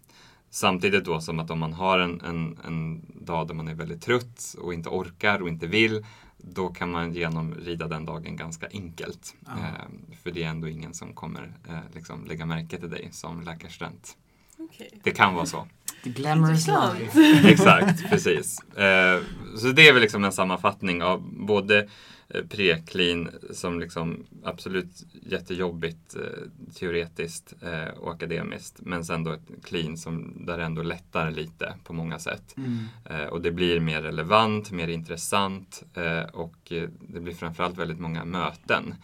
Samtidigt 0.53 1.05
då 1.05 1.21
som 1.21 1.39
att 1.39 1.51
om 1.51 1.59
man 1.59 1.73
har 1.73 1.99
en, 1.99 2.21
en, 2.21 2.59
en 2.65 3.05
dag 3.25 3.47
där 3.47 3.53
man 3.53 3.67
är 3.67 3.73
väldigt 3.73 4.01
trött 4.01 4.55
och 4.57 4.73
inte 4.73 4.89
orkar 4.89 5.41
och 5.41 5.49
inte 5.49 5.67
vill, 5.67 6.05
då 6.37 6.67
kan 6.69 6.91
man 6.91 7.13
genomrida 7.13 7.87
den 7.87 8.05
dagen 8.05 8.35
ganska 8.35 8.67
enkelt. 8.73 9.35
Ja. 9.45 9.51
Eh, 9.51 10.15
för 10.23 10.31
det 10.31 10.43
är 10.43 10.47
ändå 10.47 10.67
ingen 10.67 10.93
som 10.93 11.13
kommer 11.13 11.53
eh, 11.67 11.79
liksom 11.93 12.25
lägga 12.25 12.45
märke 12.45 12.77
till 12.79 12.89
dig 12.89 13.09
som 13.11 13.41
läkarstudent. 13.41 14.17
Okej. 14.57 14.99
Det 15.03 15.11
kan 15.11 15.33
vara 15.33 15.45
så. 15.45 15.67
The 16.03 16.09
glamorous 16.09 16.67
life. 16.67 17.19
Exakt, 17.49 18.09
precis. 18.09 18.59
Eh, 18.77 19.21
så 19.57 19.67
det 19.67 19.87
är 19.87 19.93
väl 19.93 20.01
liksom 20.01 20.23
en 20.23 20.31
sammanfattning 20.31 21.03
av 21.03 21.29
både 21.33 21.87
eh, 22.29 22.43
pre-clean 22.49 23.29
som 23.51 23.79
liksom 23.79 24.25
absolut 24.43 25.05
jättejobbigt 25.21 26.15
eh, 26.15 26.71
teoretiskt 26.79 27.53
eh, 27.61 27.97
och 27.97 28.11
akademiskt 28.11 28.75
men 28.79 29.05
sen 29.05 29.23
då 29.23 29.31
ett 29.31 29.49
clean 29.63 29.97
som 29.97 30.45
där 30.45 30.57
det 30.57 30.63
ändå 30.63 30.81
lättar 30.81 31.31
lite 31.31 31.73
på 31.83 31.93
många 31.93 32.19
sätt. 32.19 32.57
Mm. 32.57 32.85
Eh, 33.05 33.25
och 33.25 33.41
det 33.41 33.51
blir 33.51 33.79
mer 33.79 34.01
relevant, 34.01 34.71
mer 34.71 34.87
intressant 34.87 35.83
eh, 35.93 36.23
och 36.23 36.57
det 36.99 37.19
blir 37.19 37.33
framförallt 37.33 37.77
väldigt 37.77 37.99
många 37.99 38.25
möten 38.25 38.95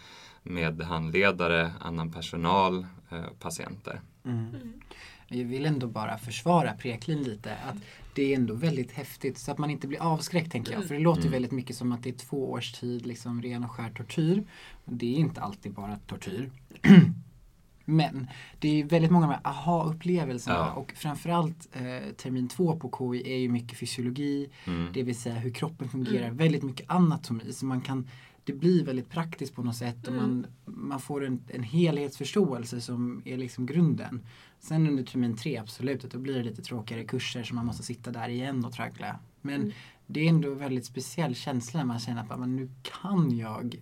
med 0.44 0.82
handledare, 0.82 1.72
annan 1.80 2.12
personal, 2.12 2.86
eh, 3.10 3.26
patienter. 3.40 4.02
Mm. 4.26 4.74
Mm. 5.32 5.42
Jag 5.42 5.50
vill 5.50 5.66
ändå 5.66 5.88
bara 5.88 6.18
försvara 6.18 6.74
preklin 6.74 7.24
lite. 7.24 7.56
Att 7.56 7.76
det 8.16 8.34
är 8.34 8.36
ändå 8.36 8.54
väldigt 8.54 8.92
häftigt 8.92 9.38
så 9.38 9.52
att 9.52 9.58
man 9.58 9.70
inte 9.70 9.88
blir 9.88 10.02
avskräckt 10.02 10.52
tänker 10.52 10.74
jag. 10.74 10.86
För 10.86 10.96
det 10.96 11.02
låter 11.02 11.22
Mm. 11.22 11.32
väldigt 11.32 11.52
mycket 11.52 11.76
som 11.76 11.92
att 11.92 12.04
det 12.04 12.10
är 12.10 12.14
två 12.14 12.52
års 12.52 12.72
tid 12.72 13.06
liksom 13.06 13.42
ren 13.42 13.64
och 13.64 13.72
skär 13.72 13.90
tortyr. 13.90 14.44
Det 14.86 15.16
är 15.16 15.20
inte 15.20 15.42
alltid 15.42 15.74
bara 15.74 15.96
tortyr. 16.08 16.52
Men 17.96 18.28
det 18.60 18.80
är 18.82 18.84
väldigt 18.86 19.12
många 19.12 19.28
med 19.28 19.40
aha-upplevelserna 19.44 20.56
Ja. 20.56 20.72
och 20.72 20.94
framförallt 20.96 21.68
eh, 21.74 22.14
termin 22.18 22.48
två 22.48 22.76
på 22.80 23.14
KI 23.14 23.34
är 23.34 23.38
ju 23.38 23.50
mycket 23.50 23.78
fysiologi, 23.78 24.50
Mm. 24.68 24.94
det 24.94 25.04
vill 25.04 25.16
säga 25.20 25.36
hur 25.36 25.50
kroppen 25.50 25.90
fungerar, 25.90 26.26
Mm. 26.26 26.38
väldigt 26.38 26.64
mycket 26.64 26.90
anatomi. 26.90 27.54
Så 27.54 27.66
man 27.66 27.82
kan, 27.82 28.08
det 28.44 28.54
blir 28.54 28.86
väldigt 28.86 29.10
praktiskt 29.10 29.56
på 29.56 29.64
något 29.64 29.76
sätt 29.76 30.08
och 30.08 30.14
Mm. 30.14 30.26
man, 30.26 30.46
man 30.66 31.00
får 31.00 31.26
en, 31.26 31.40
en 31.48 31.64
helhetsförståelse 31.64 32.82
som 32.82 33.22
är 33.26 33.38
liksom 33.38 33.66
grunden. 33.66 34.22
Sen 34.60 34.88
under 34.88 35.04
termin 35.04 35.36
tre, 35.38 35.58
absolut, 35.58 36.04
att 36.06 36.12
då 36.12 36.20
blir 36.20 36.34
det 36.38 36.44
lite 36.44 36.62
tråkigare 36.62 37.04
kurser 37.04 37.44
så 37.44 37.56
man 37.56 37.66
måste 37.66 37.84
sitta 37.84 38.12
där 38.12 38.30
igen 38.30 38.66
och 38.66 38.74
traggla. 38.74 39.20
Men 39.42 39.56
Mm. 39.62 39.72
det 40.08 40.20
är 40.26 40.30
ändå 40.30 40.52
en 40.52 40.58
väldigt 40.58 40.86
speciell 40.86 41.36
känsla 41.36 41.80
när 41.80 41.86
man 41.88 42.00
känner 42.00 42.22
att 42.22 42.28
"Ja, 42.30 42.38
men 42.38 42.56
nu 42.56 42.70
kan 43.02 43.38
jag. 43.38 43.76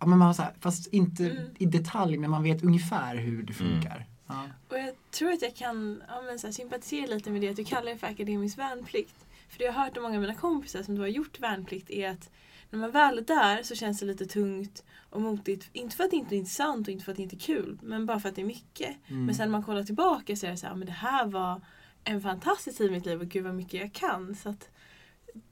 Ja, 0.00 0.06
men 0.06 0.18
man 0.18 0.26
har 0.26 0.34
så 0.34 0.42
här, 0.42 0.52
fast 0.60 0.86
inte 0.86 1.30
Mm. 1.30 1.50
i 1.58 1.66
detalj, 1.66 2.16
men 2.18 2.30
man 2.30 2.42
vet 2.42 2.62
ungefär 2.64 3.16
hur 3.16 3.42
det 3.42 3.60
Mm. 3.60 3.72
funkar. 3.72 4.06
Ja. 4.26 4.48
Och 4.68 4.78
jag 4.78 4.94
tror 5.10 5.32
att 5.32 5.42
jag 5.42 5.56
kan 5.56 6.02
ja, 6.08 6.22
men 6.22 6.38
så 6.38 6.46
här, 6.46 6.52
sympatisera 6.52 7.06
lite 7.14 7.30
med 7.30 7.40
det 7.40 7.48
att 7.48 7.56
du 7.56 7.64
kallar 7.64 7.92
det 7.92 7.98
för 7.98 8.06
akademisk 8.06 8.58
värnplikt. 8.58 9.14
För 9.48 9.58
det 9.58 9.64
jag 9.64 9.72
har 9.72 9.84
hört 9.84 9.96
av 9.96 10.02
många 10.02 10.14
av 10.14 10.20
mina 10.20 10.34
kompisar 10.34 10.82
som 10.82 10.94
då 10.94 11.02
har 11.02 11.08
gjort 11.08 11.40
värnplikt 11.40 11.90
är 11.90 12.10
att 12.10 12.30
när 12.70 12.78
man 12.78 12.90
väl 12.90 13.18
är 13.18 13.22
där 13.22 13.62
så 13.62 13.74
känns 13.74 14.00
det 14.00 14.06
lite 14.06 14.26
tungt 14.26 14.84
och 15.10 15.20
motigt. 15.20 15.68
Inte 15.72 15.96
för 15.96 16.04
att 16.04 16.10
det 16.10 16.16
inte 16.16 16.34
är 16.34 16.36
intressant 16.36 16.88
och 16.88 16.92
inte 16.92 17.04
för 17.04 17.12
att 17.12 17.16
det 17.16 17.22
inte 17.22 17.36
är 17.36 17.40
kul, 17.40 17.78
men 17.82 18.06
bara 18.06 18.20
för 18.20 18.28
att 18.28 18.34
det 18.34 18.42
är 18.42 18.46
mycket. 18.46 18.96
Mm. 19.08 19.26
Men 19.26 19.34
sen 19.34 19.48
när 19.48 19.52
man 19.52 19.62
kollar 19.62 19.82
tillbaka 19.82 20.36
så 20.36 20.46
är 20.46 20.50
det 20.50 20.56
så 20.56 20.66
här, 20.66 20.74
men 20.74 20.86
det 20.86 20.92
här 20.92 21.26
var 21.26 21.60
en 22.04 22.20
fantastisk 22.20 22.78
tid 22.78 22.86
i 22.86 22.90
mitt 22.90 23.06
liv 23.06 23.20
och 23.20 23.28
gud 23.28 23.44
vad 23.44 23.54
mycket 23.54 23.80
jag 23.80 23.92
kan. 23.92 24.34
Så 24.34 24.48
att 24.48 24.68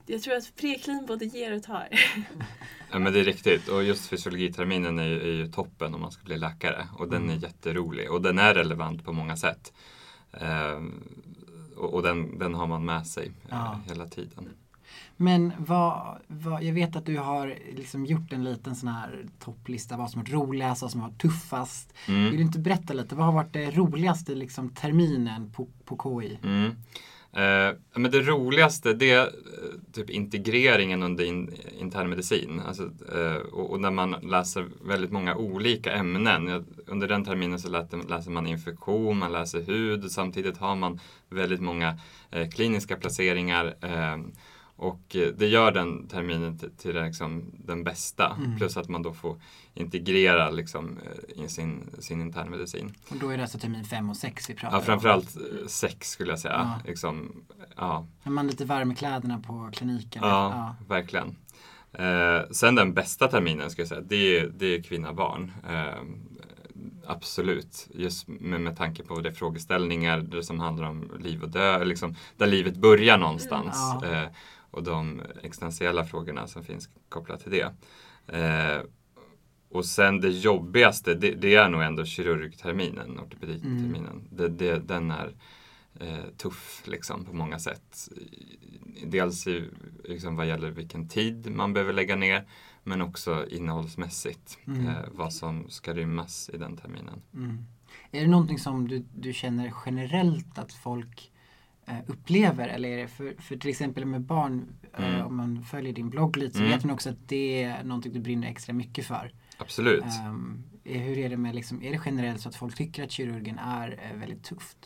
jag 0.05 0.21
tror 0.21 0.35
att 0.35 0.55
preklin 0.55 1.05
både 1.07 1.25
ger 1.25 1.55
och 1.55 1.63
tar. 1.63 1.87
Ja 2.91 2.99
men 2.99 3.13
det 3.13 3.19
är 3.19 3.23
riktigt 3.23 3.67
och 3.67 3.83
just 3.83 4.07
fysiologiterminen 4.09 4.99
är 4.99 5.03
ju, 5.07 5.19
är 5.21 5.33
ju 5.33 5.47
toppen 5.51 5.93
om 5.95 6.01
man 6.01 6.11
ska 6.11 6.23
bli 6.23 6.37
läkare 6.37 6.87
och 6.97 7.09
den 7.09 7.21
är 7.23 7.27
Mm. 7.27 7.39
jätterolig 7.39 8.11
och 8.11 8.21
den 8.21 8.39
är 8.39 8.53
relevant 8.53 9.05
på 9.05 9.13
många 9.13 9.37
sätt. 9.37 9.73
Ehm, 10.33 11.03
och 11.77 11.93
och 11.93 12.03
den, 12.03 12.39
den 12.39 12.53
har 12.53 12.67
man 12.67 12.85
med 12.85 13.07
sig 13.07 13.25
eh, 13.27 13.31
Ja. 13.49 13.79
hela 13.87 14.07
tiden. 14.07 14.49
Men 15.17 15.51
vad, 15.57 16.17
vad, 16.27 16.63
jag 16.63 16.73
vet 16.73 16.95
att 16.95 17.05
du 17.05 17.17
har 17.17 17.55
liksom 17.75 18.05
gjort 18.05 18.33
en 18.33 18.43
liten 18.43 18.75
sån 18.75 18.89
här 18.89 19.25
topplista 19.39 19.97
vad 19.97 20.11
som 20.11 20.21
varit 20.21 20.31
roligast, 20.33 20.81
vad 20.81 20.91
som 20.91 21.01
varit 21.01 21.21
tuffast. 21.21 21.93
Vill 22.07 22.15
du 22.15 22.27
Mm. 22.29 22.41
inte 22.41 22.59
berätta 22.59 22.93
lite, 22.93 23.15
vad 23.15 23.25
har 23.25 23.33
varit 23.33 23.53
det 23.53 23.71
roligaste 23.71 24.35
liksom, 24.35 24.69
terminen 24.69 25.51
på, 25.51 25.67
på 25.85 26.19
KI? 26.21 26.39
Mm. 26.43 26.71
Eh, 27.33 27.75
men 27.93 28.11
det 28.11 28.21
roligaste 28.21 28.93
det 28.93 29.11
är 29.11 29.21
eh, 29.21 29.29
typ 29.93 30.09
integreringen 30.09 31.03
under 31.03 31.23
in, 31.23 31.53
internmedicin. 31.79 32.61
Alltså, 32.67 32.83
eh, 33.15 33.35
och, 33.35 33.71
och 33.71 33.79
när 33.79 33.91
man 33.91 34.11
läser 34.11 34.65
väldigt 34.85 35.11
många 35.11 35.35
olika 35.35 35.91
ämnen. 35.91 36.65
Under 36.87 37.07
den 37.07 37.25
terminen 37.25 37.59
så 37.59 37.69
läser, 37.69 38.09
läser 38.09 38.31
man 38.31 38.47
infektion, 38.47 39.17
man 39.17 39.31
läser 39.31 39.61
hud. 39.61 40.11
Samtidigt 40.11 40.57
har 40.57 40.75
man 40.75 40.99
väldigt 41.29 41.61
många 41.61 41.99
eh, 42.31 42.49
kliniska 42.49 42.95
placeringar. 42.95 43.75
Eh, 43.81 44.17
Eh, 44.79 44.85
och 44.87 45.15
eh, 45.15 45.27
det 45.37 45.47
gör 45.47 45.71
den 45.71 46.07
terminen 46.07 46.57
till, 46.57 46.71
till 46.77 47.03
liksom 47.03 47.51
den 47.53 47.83
bästa. 47.83 48.35
Mm. 48.37 48.57
Plus 48.57 48.77
att 48.77 48.89
man 48.89 49.01
då 49.01 49.13
får 49.13 49.41
integrera 49.73 50.49
liksom, 50.49 50.97
eh, 51.37 51.43
i 51.43 51.47
sin, 51.49 51.89
sin 51.99 52.21
internmedicin. 52.21 52.93
Och 53.09 53.15
då 53.17 53.29
är 53.29 53.37
det 53.37 53.43
alltså 53.43 53.59
termin 53.59 53.83
5 53.85 54.09
och 54.09 54.17
6 54.17 54.49
vi 54.49 54.53
pratar 54.53 54.75
Ja, 54.75 54.79
om. 54.79 54.85
framförallt 54.85 55.35
eh, 55.35 55.67
sex 55.67 56.09
skulle 56.09 56.31
jag 56.31 56.39
säga. 56.39 56.53
Ja. 56.83 56.87
Liksom, 56.87 57.43
ja, 57.75 58.07
Är 58.23 58.29
man 58.29 58.47
lite 58.47 58.65
varm 58.65 58.91
i 58.91 58.95
kläderna 58.95 59.39
på 59.39 59.69
kliniken? 59.73 60.21
ja, 60.25 60.75
verkligen. 60.87 61.35
Eh, 61.93 62.41
sen 62.51 62.75
den 62.75 62.93
bästa 62.93 63.27
terminen 63.27 63.69
ska 63.71 63.81
jag 63.81 63.89
säga, 63.89 64.01
det 64.01 64.37
är, 64.39 64.47
det 64.47 64.65
är 64.75 64.83
kvinna 64.83 65.13
barn. 65.13 65.51
Eh, 65.69 66.01
absolut, 67.07 67.87
just 67.93 68.27
med, 68.27 68.61
med 68.61 68.77
tanke 68.77 69.03
på 69.03 69.19
det 69.21 69.33
frågeställningar 69.33 70.19
det 70.19 70.43
som 70.43 70.59
handlar 70.59 70.87
om 70.87 71.11
liv 71.19 71.43
och 71.43 71.49
död, 71.49 71.87
liksom, 71.87 72.15
där 72.37 72.47
livet 72.47 72.75
börjar 72.77 73.17
någonstans. 73.17 73.77
Mm. 74.03 74.13
Ja. 74.13 74.23
Eh, 74.23 74.29
och 74.71 74.83
de 74.83 75.21
existentiella 75.43 76.05
frågorna 76.05 76.47
som 76.47 76.63
finns 76.63 76.89
kopplat 77.09 77.39
till 77.39 77.51
det. 77.51 77.73
Eh, 78.27 78.81
och 79.69 79.85
sen 79.85 80.21
det 80.21 80.29
jobbigaste, 80.29 81.13
det, 81.13 81.31
det 81.31 81.55
är 81.55 81.69
nog 81.69 81.81
ändå 81.81 82.05
kirurgterminen, 82.05 83.19
ortopediterminen. 83.19 84.27
Det, 84.31 84.47
det, 84.47 84.79
den 84.79 85.11
är 85.11 85.33
eh, 85.99 86.25
tuff 86.37 86.83
liksom, 86.85 87.25
på 87.25 87.33
många 87.33 87.59
sätt. 87.59 88.09
Dels 89.05 89.47
i, 89.47 89.69
liksom, 90.03 90.35
vad 90.35 90.47
gäller 90.47 90.71
vilken 90.71 91.07
tid 91.07 91.51
man 91.51 91.73
behöver 91.73 91.93
lägga 91.93 92.15
ner, 92.15 92.47
men 92.83 93.01
också 93.01 93.45
innehållsmässigt. 93.49 94.57
Mm. 94.67 94.87
Eh, 94.87 94.95
vad 95.11 95.33
som 95.33 95.69
ska 95.69 95.93
rymmas 95.93 96.49
i 96.53 96.57
den 96.57 96.77
terminen. 96.77 97.21
Mm. 97.33 97.65
Är 98.11 98.21
det 98.21 98.27
någonting 98.27 98.59
som 98.59 98.87
du, 98.87 99.05
du 99.15 99.33
känner 99.33 99.73
generellt 99.85 100.57
att 100.57 100.73
folk 100.73 101.31
upplever? 102.07 102.67
Eller 102.67 102.89
är 102.89 102.97
det 102.97 103.07
för, 103.07 103.35
för 103.41 103.55
till 103.57 103.69
exempel 103.69 104.05
med 104.05 104.21
barn, 104.21 104.65
eh, 104.97 105.09
Mm. 105.15 105.25
om 105.27 105.35
man 105.37 105.63
följer 105.63 105.93
din 105.93 106.09
blogg 106.09 106.37
lite 106.37 106.53
så 106.57 106.63
Mm. 106.63 106.71
vet 106.71 106.83
man 106.83 106.93
också 106.93 107.09
att 107.09 107.27
det 107.27 107.63
är 107.63 107.83
någonting 107.83 108.13
du 108.13 108.19
brinner 108.19 108.47
extra 108.47 108.73
mycket 108.73 109.05
för. 109.05 109.31
Absolut. 109.57 110.03
Är- 110.83 110.99
hur 110.99 111.17
är 111.17 111.29
det 111.29 111.37
med, 111.37 111.55
liksom, 111.55 111.83
är 111.83 111.91
det 111.91 112.01
generellt 112.05 112.41
så 112.41 112.49
att 112.49 112.55
folk 112.55 112.75
tycker 112.75 113.03
att 113.03 113.11
kirurgen 113.11 113.57
är 113.59 113.99
eh, 114.11 114.19
väldigt 114.19 114.43
tufft? 114.43 114.77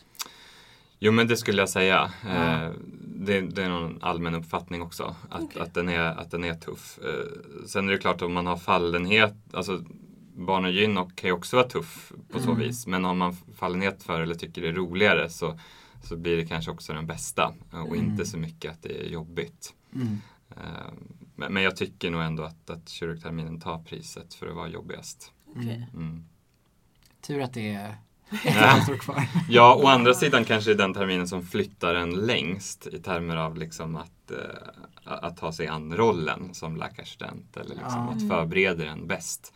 Jo 0.98 1.12
men 1.12 1.28
det 1.28 1.36
skulle 1.36 1.62
jag 1.62 1.68
säga. 1.68 2.10
Ja. 2.24 2.64
Eh, 2.64 2.70
det, 3.16 3.40
det 3.40 3.62
är 3.64 3.68
någon 3.68 3.98
allmän 4.02 4.34
uppfattning 4.34 4.82
också. 4.82 5.16
Att, 5.30 5.42
Okej. 5.42 5.62
att, 5.62 5.74
den, 5.74 5.88
är, 5.88 6.00
att 6.00 6.30
den 6.30 6.44
är 6.44 6.54
tuff. 6.54 6.98
Eh, 7.04 7.66
sen 7.66 7.88
är 7.88 7.92
det 7.92 7.98
klart 7.98 8.22
om 8.22 8.32
man 8.32 8.46
har 8.46 8.56
fallenhet, 8.56 9.34
alltså 9.52 9.84
barn 10.36 10.64
och 10.64 10.70
gyn 10.70 10.98
och 10.98 11.16
kan 11.16 11.28
ju 11.28 11.34
också 11.34 11.56
vara 11.56 11.68
tuff 11.68 12.12
på 12.32 12.38
så 12.40 12.50
Mm. 12.50 12.62
vis. 12.62 12.86
Men 12.86 13.04
om 13.04 13.18
man 13.18 13.36
fallenhet 13.56 14.02
för 14.02 14.20
eller 14.20 14.34
tycker 14.34 14.62
det 14.62 14.68
är 14.68 14.72
roligare 14.72 15.30
så, 15.30 15.58
så 16.04 16.16
blir 16.16 16.36
det 16.36 16.46
kanske 16.46 16.70
också 16.70 16.92
den 16.92 17.06
bästa. 17.06 17.54
Och 17.70 17.96
Mm. 17.96 18.10
inte 18.10 18.26
så 18.26 18.38
mycket 18.38 18.72
att 18.72 18.82
det 18.82 19.00
är 19.06 19.08
jobbigt. 19.08 19.74
Mm. 19.94 20.20
Eh, 20.50 20.92
men, 21.36 21.52
men 21.52 21.62
jag 21.62 21.76
tycker 21.76 22.10
nog 22.10 22.22
ändå 22.22 22.42
att, 22.42 22.70
att 22.70 22.88
kirurgterminen 22.88 23.60
tar 23.60 23.78
priset 23.78 24.34
för 24.34 24.46
att 24.48 24.54
vara 24.54 24.68
jobbigast. 24.68 25.32
Okej. 25.56 25.88
Mm. 25.94 26.24
Tur 27.20 27.40
att 27.40 27.54
det 27.54 27.72
är 27.74 27.96
ett 28.44 28.54
halvår 28.54 28.96
kvar. 28.96 29.28
Ja, 29.48 29.80
å 29.82 29.86
andra 29.86 30.14
sidan 30.14 30.44
kanske 30.44 30.70
det 30.70 30.74
är 30.74 30.78
den 30.86 30.94
terminen 30.94 31.28
som 31.28 31.42
flyttar 31.46 31.94
en 31.94 32.10
längst 32.10 32.86
i 32.86 32.98
termer 32.98 33.36
av 33.36 33.56
liksom 33.56 33.96
att, 33.96 34.30
eh, 34.30 34.38
att 35.04 35.36
ta 35.36 35.52
sig 35.52 35.66
an 35.66 35.96
rollen 35.96 36.54
som 36.54 36.76
läkarstudent 36.76 37.56
eller 37.56 37.74
liksom 37.74 38.06
Ja. 38.06 38.12
att 38.12 38.28
förbereda 38.28 38.86
en 38.90 39.06
bäst 39.06 39.52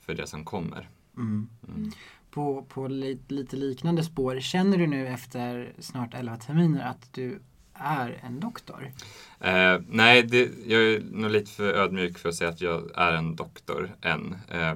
för 0.00 0.14
det 0.14 0.26
som 0.26 0.44
kommer. 0.44 0.88
Mm. 1.16 1.48
Mm. 1.68 1.92
På, 2.32 2.62
på 2.68 2.88
li, 2.88 3.18
lite 3.28 3.56
liknande 3.56 4.04
spår, 4.04 4.40
känner 4.40 4.78
du 4.78 4.86
nu 4.86 5.08
efter 5.08 5.72
snart 5.78 6.14
11 6.14 6.36
terminer 6.36 6.84
att 6.84 7.12
du 7.12 7.40
är 7.74 8.20
en 8.22 8.40
doktor? 8.40 8.92
Eh, 9.40 9.80
nej, 9.88 10.22
det, 10.22 10.50
jag 10.66 10.82
är 10.82 11.00
nog 11.00 11.30
lite 11.30 11.50
för 11.50 11.74
ödmjuk 11.74 12.18
för 12.18 12.28
att 12.28 12.34
säga 12.34 12.50
att 12.50 12.60
jag 12.60 12.90
är 12.94 13.12
en 13.12 13.36
doktor 13.36 13.96
än. 14.02 14.36
Eh, 14.48 14.74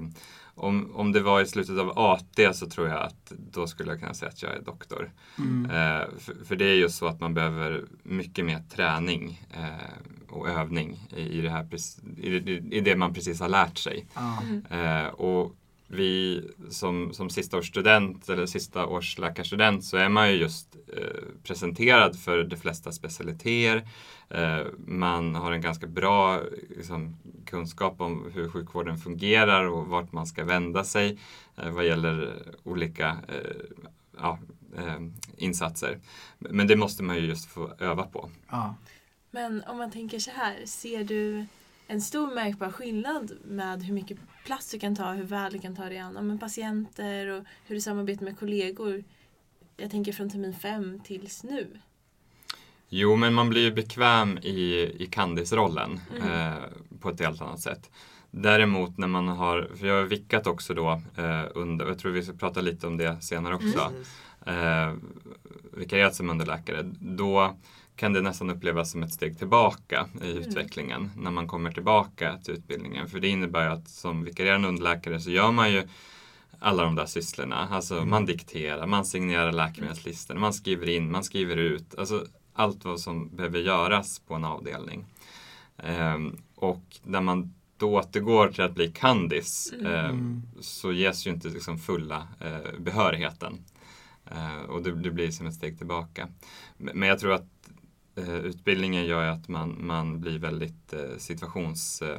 om, 0.54 0.96
om 0.96 1.12
det 1.12 1.20
var 1.20 1.40
i 1.40 1.46
slutet 1.46 1.78
av 1.78 1.98
AT 1.98 2.54
så 2.54 2.66
tror 2.66 2.88
jag 2.88 3.02
att 3.02 3.32
då 3.52 3.66
skulle 3.66 3.90
jag 3.90 4.00
kunna 4.00 4.14
säga 4.14 4.28
att 4.28 4.42
jag 4.42 4.52
är 4.52 4.62
doktor. 4.62 5.12
Mm. 5.38 5.64
Eh, 5.64 6.06
för, 6.18 6.44
för 6.44 6.56
det 6.56 6.64
är 6.64 6.74
just 6.74 6.96
så 6.98 7.06
att 7.06 7.20
man 7.20 7.34
behöver 7.34 7.84
mycket 8.02 8.44
mer 8.44 8.62
träning 8.70 9.46
eh, 9.50 10.28
och 10.28 10.48
övning 10.48 11.08
i, 11.16 11.20
i, 11.20 11.40
det 11.40 11.50
här, 11.50 11.68
i, 12.16 12.36
i 12.76 12.80
det 12.80 12.96
man 12.96 13.14
precis 13.14 13.40
har 13.40 13.48
lärt 13.48 13.78
sig. 13.78 14.06
Ja. 14.14 14.42
Eh, 14.76 15.06
och 15.06 15.56
vi 15.88 16.42
som, 16.70 17.12
som 17.12 17.30
sista 17.30 17.58
års 17.58 17.68
student 17.68 18.28
eller 18.28 18.46
sista 18.46 18.86
års 18.86 19.18
läkarstudent 19.18 19.84
så 19.84 19.96
är 19.96 20.08
man 20.08 20.30
ju 20.30 20.36
just 20.36 20.76
eh, 20.96 21.22
presenterad 21.42 22.18
för 22.18 22.44
de 22.44 22.56
flesta 22.56 22.92
specialiteter. 22.92 23.88
Eh, 24.30 24.66
man 24.78 25.34
har 25.34 25.52
en 25.52 25.60
ganska 25.60 25.86
bra 25.86 26.40
liksom, 26.76 27.16
kunskap 27.46 28.00
om 28.00 28.30
hur 28.34 28.48
sjukvården 28.48 28.98
fungerar 28.98 29.64
och 29.64 29.86
vart 29.86 30.12
man 30.12 30.26
ska 30.26 30.44
vända 30.44 30.84
sig 30.84 31.18
eh, 31.56 31.70
vad 31.70 31.86
gäller 31.86 32.42
olika 32.62 33.16
eh, 33.28 33.86
ja, 34.18 34.38
eh, 34.76 35.00
insatser. 35.36 35.98
Men 36.38 36.66
det 36.66 36.76
måste 36.76 37.02
man 37.02 37.16
ju 37.16 37.26
just 37.26 37.50
få 37.50 37.72
öva 37.78 38.02
på. 38.02 38.30
Ja. 38.50 38.74
Men 39.30 39.64
om 39.66 39.78
man 39.78 39.90
tänker 39.90 40.18
så 40.18 40.30
här, 40.30 40.66
ser 40.66 41.04
du 41.04 41.46
en 41.86 42.00
stor 42.00 42.34
märkbar 42.34 42.70
skillnad 42.70 43.32
med 43.44 43.82
hur 43.82 43.94
mycket 43.94 44.18
plats 44.44 44.70
du 44.70 44.78
kan 44.78 44.96
ta, 44.96 45.12
hur 45.12 45.24
väl 45.24 45.52
du 45.52 45.58
kan 45.58 45.76
ta 45.76 45.84
dig 45.84 45.98
an 45.98 46.26
med 46.26 46.40
patienter 46.40 47.26
och 47.26 47.44
hur 47.66 47.74
du 47.74 47.80
samarbetar 47.80 48.24
med 48.24 48.38
kollegor? 48.38 49.04
Jag 49.76 49.90
tänker 49.90 50.12
från 50.12 50.30
termin 50.30 50.54
fem 50.54 51.00
tills 51.04 51.42
nu. 51.44 51.80
Jo, 52.88 53.16
men 53.16 53.34
man 53.34 53.48
blir 53.48 53.62
ju 53.62 53.72
bekväm 53.72 54.38
i, 54.38 54.90
i 54.98 55.06
Candice-rollen 55.12 56.00
Mm. 56.16 56.52
eh, 56.52 56.62
på 57.00 57.08
ett 57.10 57.20
helt 57.20 57.40
annat 57.42 57.60
sätt. 57.60 57.90
Däremot 58.30 58.98
när 58.98 59.06
man 59.06 59.28
har, 59.28 59.70
för 59.78 59.86
jag 59.86 59.94
har 59.94 60.02
vickat 60.04 60.46
också 60.46 60.74
då 60.74 60.90
eh, 61.16 61.44
under, 61.54 61.86
jag 61.86 61.98
tror 61.98 62.12
vi 62.12 62.22
ska 62.22 62.32
prata 62.32 62.60
lite 62.60 62.86
om 62.86 62.96
det 62.96 63.22
senare 63.22 63.54
också, 63.54 63.92
Precis. 63.92 64.20
eh, 64.46 64.94
vikariat 65.72 66.14
som 66.14 66.30
underläkare, 66.30 66.82
då 67.00 67.56
kan 67.96 68.12
det 68.12 68.20
nästan 68.20 68.50
upplevas 68.50 68.90
som 68.90 69.02
ett 69.02 69.12
steg 69.12 69.38
tillbaka 69.38 70.08
i 70.22 70.30
Mm. 70.30 70.42
utvecklingen 70.42 71.10
när 71.16 71.30
man 71.30 71.46
kommer 71.46 71.72
tillbaka 71.72 72.38
till 72.44 72.54
utbildningen. 72.54 73.08
För 73.08 73.20
det 73.20 73.28
innebär 73.28 73.64
ju 73.66 73.72
att 73.72 73.88
som 73.88 74.24
vikarierande 74.24 74.68
underläkare 74.68 75.20
så 75.20 75.30
gör 75.30 75.52
man 75.52 75.72
ju 75.72 75.88
alla 76.58 76.82
de 76.84 76.94
där 76.94 77.06
sysslorna. 77.06 77.68
Alltså 77.70 77.96
Mm. 77.96 78.10
man 78.10 78.26
dikterar, 78.26 78.86
man 78.86 79.04
signerar 79.04 79.52
läkemedelslistor, 79.52 80.34
man 80.34 80.52
skriver 80.52 80.88
in, 80.88 81.10
man 81.10 81.24
skriver 81.24 81.56
ut. 81.56 81.94
Alltså 81.98 82.26
allt 82.52 82.84
vad 82.84 83.00
som 83.00 83.36
behöver 83.36 83.58
göras 83.58 84.18
på 84.18 84.34
en 84.34 84.44
avdelning. 84.44 85.04
Ehm, 85.78 86.36
och 86.54 86.82
när 87.04 87.20
man 87.20 87.54
då 87.76 87.94
återgår 87.94 88.48
till 88.48 88.64
att 88.64 88.74
bli 88.74 88.88
Candice 88.92 89.72
Mm. 89.74 89.86
eh, 89.86 90.04
Mm. 90.04 90.42
så 90.60 90.92
ges 90.92 91.26
ju 91.26 91.30
inte 91.30 91.48
liksom 91.48 91.78
fulla 91.78 92.28
eh, 92.40 92.78
behörigheten. 92.78 93.64
Eh, 94.30 94.60
och 94.68 94.82
det, 94.82 94.94
det 94.94 95.10
blir 95.10 95.30
som 95.30 95.46
ett 95.46 95.54
steg 95.54 95.78
tillbaka. 95.78 96.28
Men 96.76 96.98
men 96.98 97.08
jag 97.08 97.18
tror 97.18 97.32
att 97.32 97.46
utbildningen 98.22 99.04
gör 99.06 99.24
ju 99.24 99.30
att 99.30 99.48
man, 99.48 99.86
man 99.86 100.20
blir 100.20 100.38
väldigt 100.38 100.92
eh, 100.92 101.16
situations... 101.18 102.02
Eh, 102.02 102.18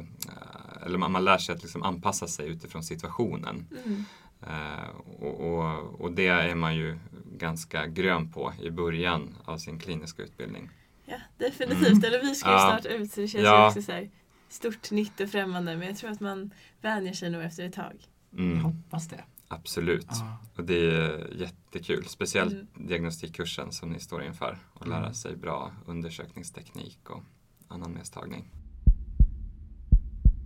eller 0.86 0.98
man, 0.98 1.12
man 1.12 1.24
lär 1.24 1.38
sig 1.38 1.54
att 1.54 1.62
liksom 1.62 1.82
anpassa 1.82 2.26
sig 2.26 2.48
utifrån 2.48 2.82
situationen. 2.82 3.66
Mm. 3.84 4.04
Eh, 4.46 4.88
och, 5.20 5.40
och, 5.40 6.00
och 6.00 6.12
det 6.12 6.26
är 6.28 6.54
man 6.54 6.76
ju 6.76 6.98
ganska 7.38 7.86
grön 7.86 8.32
på 8.32 8.52
i 8.62 8.70
början 8.70 9.34
av 9.44 9.58
sin 9.58 9.78
kliniska 9.78 10.22
utbildning. 10.22 10.70
Ja, 11.06 11.16
definitivt. 11.38 12.04
Eller 12.04 12.20
vi 12.22 12.34
ska 12.34 12.48
ju 12.48 12.54
Mm. 12.56 12.64
Ja. 12.70 12.78
snart 12.80 12.92
ut 12.92 13.12
så 13.12 13.20
det 13.20 13.28
känns 13.28 13.44
Ja. 13.44 13.60
ju 13.62 13.68
också 13.68 13.82
så 13.82 13.92
här 13.92 14.10
stort, 14.48 14.90
nytt 14.90 15.20
och 15.20 15.30
främmande. 15.30 15.76
Men 15.76 15.88
jag 15.88 15.96
tror 15.96 16.10
att 16.10 16.20
man 16.20 16.50
vänjer 16.80 17.12
sig 17.12 17.30
nog 17.30 17.42
efter 17.42 17.64
ett 17.64 17.74
tag. 17.74 18.08
Jag 18.30 18.40
Mm, 18.40 18.60
hoppas 18.60 19.08
det. 19.08 19.24
Absolut. 19.48 20.06
Ja. 20.08 20.38
Och 20.56 20.64
det 20.64 20.74
är 20.90 21.34
jättekul. 21.40 22.04
Speciellt 22.06 22.52
Mm. 22.52 22.66
diagnostikkursen 22.74 23.72
som 23.72 23.90
ni 23.90 24.00
står 24.00 24.22
inför. 24.24 24.58
Och 24.74 24.88
lära 24.88 24.98
Mm. 24.98 25.14
sig 25.14 25.36
bra 25.36 25.72
undersökningsteknik 25.86 27.10
och 27.10 27.22
anamnestagning. 27.68 28.50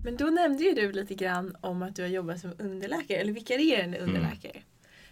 Men 0.04 0.16
då 0.16 0.24
nämnde 0.24 0.64
ju 0.64 0.72
du 0.74 0.92
lite 0.92 1.14
grann 1.14 1.56
om 1.60 1.82
att 1.82 1.96
du 1.96 2.02
har 2.02 2.08
jobbat 2.08 2.40
som 2.40 2.52
underläkare, 2.58 3.18
eller 3.18 3.32
vikarierande 3.32 3.96
Mm. 3.98 4.08
underläkare. 4.08 4.62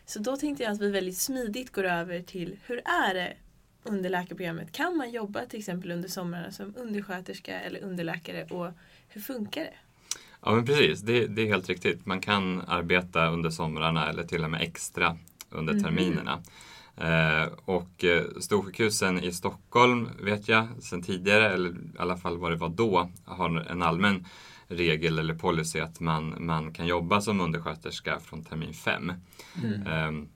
Så 0.06 0.18
då 0.18 0.36
tänkte 0.36 0.62
jag 0.64 0.72
att 0.72 0.80
vi 0.80 0.90
väldigt 0.90 1.16
smidigt 1.18 1.72
går 1.72 1.84
över 1.84 2.22
till 2.22 2.56
hur 2.66 2.76
är 2.84 3.14
det 3.14 3.36
underläkarprogrammet? 3.84 4.72
Kan 4.72 4.96
man 4.96 5.10
jobba 5.10 5.46
till 5.46 5.58
exempel 5.58 5.90
under 5.90 6.08
somrarna 6.08 6.50
som 6.50 6.74
undersköterska 6.76 7.60
eller 7.60 7.80
underläkare 7.80 8.44
och 8.44 8.72
hur 9.08 9.20
funkar 9.20 9.60
det? 9.60 9.74
Ja 10.42 10.54
men 10.54 10.64
precis, 10.66 11.00
det, 11.00 11.26
det 11.26 11.42
är 11.42 11.46
helt 11.46 11.68
riktigt. 11.68 12.06
Man 12.06 12.20
kan 12.20 12.60
arbeta 12.66 13.26
under 13.30 13.50
somrarna 13.50 14.08
eller 14.08 14.22
till 14.24 14.44
och 14.44 14.50
med 14.50 14.62
extra 14.62 15.16
under 15.50 15.72
Mhm. 15.74 15.82
terminerna. 15.82 16.38
Eh, 16.96 17.48
och 17.64 18.04
eh, 18.04 18.24
storsjukhusen 18.40 19.24
i 19.24 19.32
Stockholm 19.32 20.08
vet 20.22 20.48
jag 20.48 20.66
sedan 20.80 21.02
tidigare, 21.02 21.48
eller 21.50 21.68
i 21.70 21.74
alla 21.98 22.16
fall 22.16 22.38
vad 22.38 22.50
det 22.52 22.56
var 22.56 22.68
då, 22.68 23.10
har 23.24 23.60
en 23.70 23.82
allmän 23.82 24.26
regel 24.68 25.18
eller 25.18 25.34
policy 25.34 25.80
att 25.80 26.00
man, 26.00 26.34
man 26.38 26.72
kan 26.72 26.86
jobba 26.86 27.20
som 27.20 27.40
undersköterska 27.40 28.20
från 28.20 28.44
termin 28.44 28.74
fem. 28.74 29.12
Mm. 29.62 29.86
Ehm, 29.86 30.28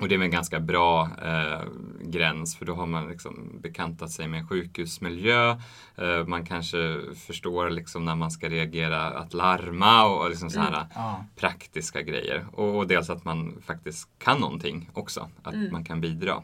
och 0.00 0.08
det 0.08 0.14
är 0.14 0.20
en 0.22 0.30
ganska 0.30 0.60
bra 0.60 1.08
eh, 1.24 1.60
gräns 2.02 2.56
för 2.56 2.64
då 2.64 2.74
har 2.74 2.86
man 2.86 3.08
liksom 3.08 3.58
bekantat 3.62 4.10
sig 4.10 4.28
med 4.28 4.48
sjukhusmiljö. 4.48 5.50
Eh, 5.96 6.26
man 6.26 6.46
kanske 6.46 7.00
förstår 7.26 7.70
liksom 7.70 8.04
när 8.04 8.14
man 8.16 8.30
ska 8.30 8.48
reagera 8.48 9.02
att 9.10 9.34
larma 9.34 10.04
och, 10.04 10.22
och 10.22 10.30
liksom 10.30 10.50
sådana 10.50 10.86
Ja. 10.94 11.24
praktiska 11.36 12.02
grejer. 12.02 12.46
Och, 12.52 12.76
och 12.76 12.86
dels 12.86 13.10
att 13.10 13.24
man 13.24 13.62
faktiskt 13.66 14.08
kan 14.18 14.40
någonting 14.40 14.90
också, 14.94 15.28
att 15.42 15.54
Mm. 15.54 15.72
man 15.72 15.84
kan 15.84 16.00
bidra. 16.00 16.42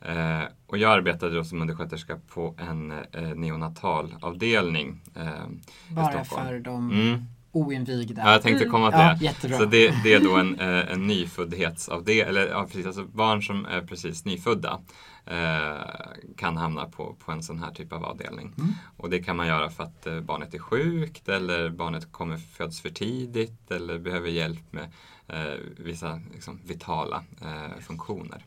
Eh, 0.00 0.42
och 0.66 0.78
jag 0.78 0.92
arbetade 0.92 1.34
då 1.34 1.44
som 1.44 1.60
undersköterska 1.62 2.18
på 2.28 2.54
en 2.58 2.92
eh, 3.12 3.22
neonatalavdelning. 3.34 5.00
Eh, 5.16 5.46
Bara 5.88 6.24
för 6.24 6.58
de 6.58 6.90
mm. 6.90 7.24
Oinvigda. 7.54 8.22
Ja, 8.24 8.32
jag 8.32 8.42
tänkte 8.42 8.64
Mm. 8.64 8.72
komma 8.72 8.90
till 8.90 9.00
Ja, 9.00 9.14
det. 9.18 9.24
jättebra. 9.24 9.58
Så 9.58 9.64
det, 9.64 9.94
det 10.04 10.14
är 10.14 10.20
då 10.20 10.36
en, 10.36 10.60
eh, 10.60 10.92
en 10.92 11.06
nyföddhetsavdelning, 11.06 12.28
eller 12.28 12.48
ja, 12.48 12.64
precis, 12.66 12.86
alltså 12.86 13.04
barn 13.04 13.42
som 13.42 13.66
är 13.66 13.80
precis 13.80 14.24
nyfödda 14.24 14.80
eh, 15.26 15.78
kan 16.36 16.56
hamna 16.56 16.84
på, 16.86 17.16
på 17.24 17.32
en 17.32 17.42
sån 17.42 17.58
här 17.58 17.70
typ 17.70 17.92
av 17.92 18.04
avdelning. 18.04 18.52
Mm. 18.58 18.72
Och 18.96 19.10
det 19.10 19.18
kan 19.22 19.36
man 19.36 19.46
göra 19.46 19.70
för 19.70 19.84
att 19.84 20.06
eh, 20.06 20.20
barnet 20.20 20.54
är 20.54 20.58
sjukt 20.58 21.28
eller 21.28 21.70
barnet 21.70 22.12
kommer 22.12 22.36
föds 22.36 22.80
för 22.80 22.90
tidigt 22.90 23.70
eller 23.70 23.98
behöver 23.98 24.28
hjälp 24.28 24.72
med 24.72 24.84
eh, 25.28 25.58
vissa 25.78 26.20
liksom, 26.32 26.60
vitala 26.64 27.24
eh, 27.42 27.80
funktioner. 27.80 28.44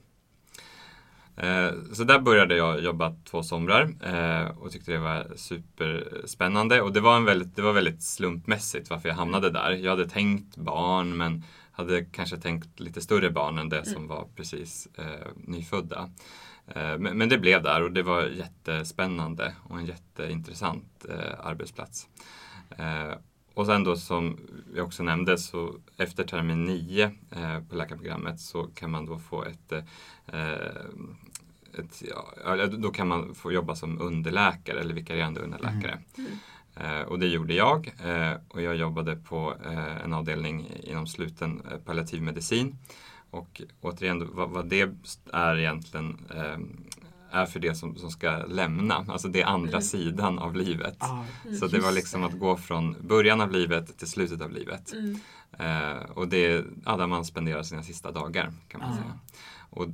Eh, 1.37 1.71
Så 1.93 2.03
där 2.03 2.19
började 2.19 2.55
jag 2.55 2.81
jobba 2.83 3.15
två 3.23 3.43
somrar 3.43 3.89
eh, 4.03 4.57
och 4.57 4.71
tyckte 4.71 4.91
det 4.91 4.97
var 4.97 5.27
superspännande. 5.35 6.81
Och 6.81 6.93
det 6.93 7.01
var, 7.01 7.17
en 7.17 7.25
väldigt, 7.25 7.55
det 7.55 7.61
var 7.61 7.73
väldigt 7.73 8.03
slumpmässigt 8.03 8.89
varför 8.89 9.09
jag 9.09 9.15
hamnade 9.15 9.49
där. 9.49 9.71
Jag 9.71 9.91
hade 9.91 10.09
tänkt 10.09 10.57
barn 10.57 11.17
men 11.17 11.43
hade 11.71 12.05
kanske 12.05 12.37
tänkt 12.37 12.79
lite 12.79 13.01
större 13.01 13.31
barn 13.31 13.57
än 13.57 13.69
det 13.69 13.85
som 13.85 14.07
var 14.07 14.27
precis 14.35 14.87
eh, 14.95 15.27
nyfödda. 15.35 16.09
Men, 16.99 17.29
det 17.29 17.37
blev 17.37 17.63
där 17.63 17.83
och 17.83 17.91
det 17.91 18.03
var 18.03 18.23
jättespännande 18.23 19.55
och 19.63 19.79
en 19.79 19.85
jätteintressant 19.85 21.05
arbetsplats. 21.43 22.07
Och 23.57 23.65
sen 23.65 23.83
då 23.83 23.95
som 23.95 24.37
jag 24.75 24.85
också 24.85 25.03
nämnde 25.03 25.37
så 25.37 25.75
efter 25.97 26.23
termin 26.23 26.65
9 26.65 27.11
eh, 27.31 27.59
på 27.69 27.75
läkarprogrammet 27.75 28.39
så 28.39 28.63
kan 28.63 28.91
man 28.91 29.05
då 29.05 29.17
få 29.19 29.43
ett, 29.43 29.71
eh, 30.25 30.85
ett 31.73 32.03
ja, 32.45 32.65
då 32.67 32.89
kan 32.89 33.07
man 33.07 33.35
få 33.35 33.51
jobba 33.51 33.75
som 33.75 34.01
underläkare 34.01 34.79
eller 34.79 34.93
vikarierande 34.93 35.39
underläkare. 35.41 35.99
Mm. 36.17 36.31
Eh, 36.75 37.01
och 37.01 37.19
det 37.19 37.27
gjorde 37.27 37.53
jag 37.53 37.93
eh, 38.05 38.33
och 38.47 38.61
jag 38.61 38.75
jobbade 38.75 39.15
på 39.15 39.53
eh, 39.65 39.97
en 40.03 40.13
avdelning 40.13 40.71
inom 40.83 41.07
sluten 41.07 41.61
eh, 41.71 41.77
palliativ 41.77 42.21
medicin. 42.21 42.77
Och 43.31 43.61
återigen, 43.81 44.29
vad, 44.35 44.49
vad 44.49 44.65
det 44.69 44.89
är 45.33 45.57
egentligen 45.57 46.17
eh, 46.35 46.57
är 47.31 47.45
för 47.45 47.59
det 47.59 47.75
som, 47.75 47.95
som 47.95 48.09
ska 48.11 48.37
lämna, 48.45 49.05
alltså 49.07 49.27
det 49.27 49.41
är 49.41 49.45
andra 49.45 49.69
Mm. 49.69 49.81
sidan 49.81 50.39
av 50.39 50.55
livet. 50.55 50.97
Ja, 50.99 51.25
Så 51.59 51.67
det 51.67 51.79
var 51.79 51.91
liksom 51.91 52.23
att 52.23 52.39
gå 52.39 52.57
från 52.57 52.95
början 53.01 53.41
av 53.41 53.51
livet 53.51 53.97
till 53.97 54.07
slutet 54.07 54.41
av 54.41 54.51
livet. 54.51 54.93
Mm. 54.93 55.19
Eh, 55.59 56.01
och 56.09 56.27
det 56.27 56.45
är 56.45 56.65
ja, 56.85 56.97
där 56.97 57.07
man 57.07 57.25
spenderar 57.25 57.63
sina 57.63 57.83
sista 57.83 58.11
dagar 58.11 58.51
kan 58.67 58.81
man 58.81 58.89
Ja. 58.89 58.95
säga. 58.95 59.19
Och 59.69 59.87